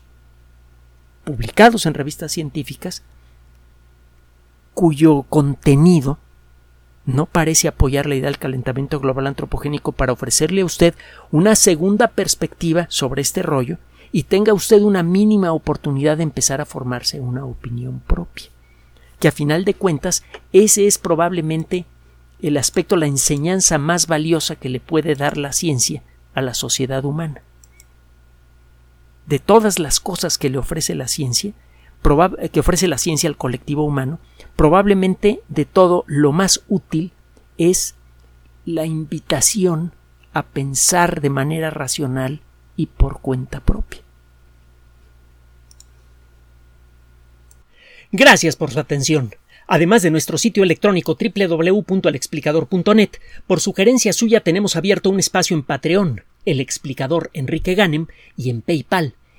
publicados 1.24 1.86
en 1.86 1.94
revistas 1.94 2.32
científicas 2.32 3.04
cuyo 4.74 5.24
contenido 5.24 6.18
no 7.06 7.28
parece 7.28 7.68
apoyar 7.68 8.08
la 8.08 8.16
idea 8.16 8.30
del 8.30 8.40
calentamiento 8.40 9.00
global 9.00 9.28
antropogénico 9.28 9.92
para 9.92 10.14
ofrecerle 10.14 10.62
a 10.62 10.66
usted 10.66 10.96
una 11.32 11.56
segunda 11.56 12.08
perspectiva 12.08 12.88
sobre 12.90 13.22
este 13.22 13.44
rollo 13.44 13.78
y 14.12 14.24
tenga 14.24 14.54
usted 14.54 14.82
una 14.82 15.04
mínima 15.04 15.52
oportunidad 15.52 16.18
de 16.18 16.24
empezar 16.24 16.62
a 16.62 16.66
formarse 16.66 17.20
una 17.20 17.46
opinión 17.46 18.00
propia. 18.00 18.48
Que 19.20 19.28
a 19.28 19.32
final 19.32 19.66
de 19.66 19.74
cuentas 19.74 20.24
ese 20.52 20.88
es 20.88 20.98
probablemente 20.98 21.86
el 22.42 22.58
aspecto, 22.58 22.96
la 22.96 23.08
enseñanza 23.08 23.78
más 23.78 24.08
valiosa 24.08 24.56
que 24.56 24.70
le 24.70 24.80
puede 24.80 25.16
dar 25.16 25.38
la 25.38 25.54
ciencia 25.54 26.02
a 26.34 26.42
la 26.42 26.54
sociedad 26.54 27.06
humana. 27.06 27.42
De 29.26 29.40
todas 29.40 29.80
las 29.80 30.00
cosas 30.00 30.38
que 30.38 30.50
le 30.50 30.58
ofrece 30.58 30.96
la 30.96 31.08
ciencia, 31.08 31.54
que 32.52 32.60
ofrece 32.60 32.88
la 32.88 32.98
ciencia 32.98 33.28
al 33.28 33.38
colectivo 33.38 33.84
humano, 33.84 34.20
probablemente 34.56 35.42
de 35.48 35.66
todo 35.66 36.04
lo 36.08 36.32
más 36.32 36.64
útil 36.68 37.12
es 37.58 37.96
la 38.66 38.86
invitación 38.86 39.92
a 40.34 40.44
pensar 40.44 41.22
de 41.22 41.30
manera 41.30 41.70
racional 41.72 42.42
y 42.76 42.88
por 42.88 43.22
cuenta 43.22 43.60
propia. 43.60 44.02
Gracias 48.12 48.56
por 48.56 48.72
su 48.72 48.80
atención. 48.80 49.34
Además 49.68 50.04
de 50.04 50.12
nuestro 50.12 50.38
sitio 50.38 50.64
electrónico 50.64 51.18
www.alexplicador.net, 51.20 53.10
por 53.48 53.62
sugerencia 53.62 54.14
suya 54.14 54.42
tenemos 54.42 54.76
abierto 54.76 55.10
un 55.10 55.20
espacio 55.20 55.58
en 55.58 55.64
Patreon, 55.64 56.22
el 56.46 56.60
explicador 56.60 57.32
Enrique 57.34 57.74
Ganem, 57.74 58.06
y 58.38 58.52
en 58.52 58.62
PayPal, 58.62 59.16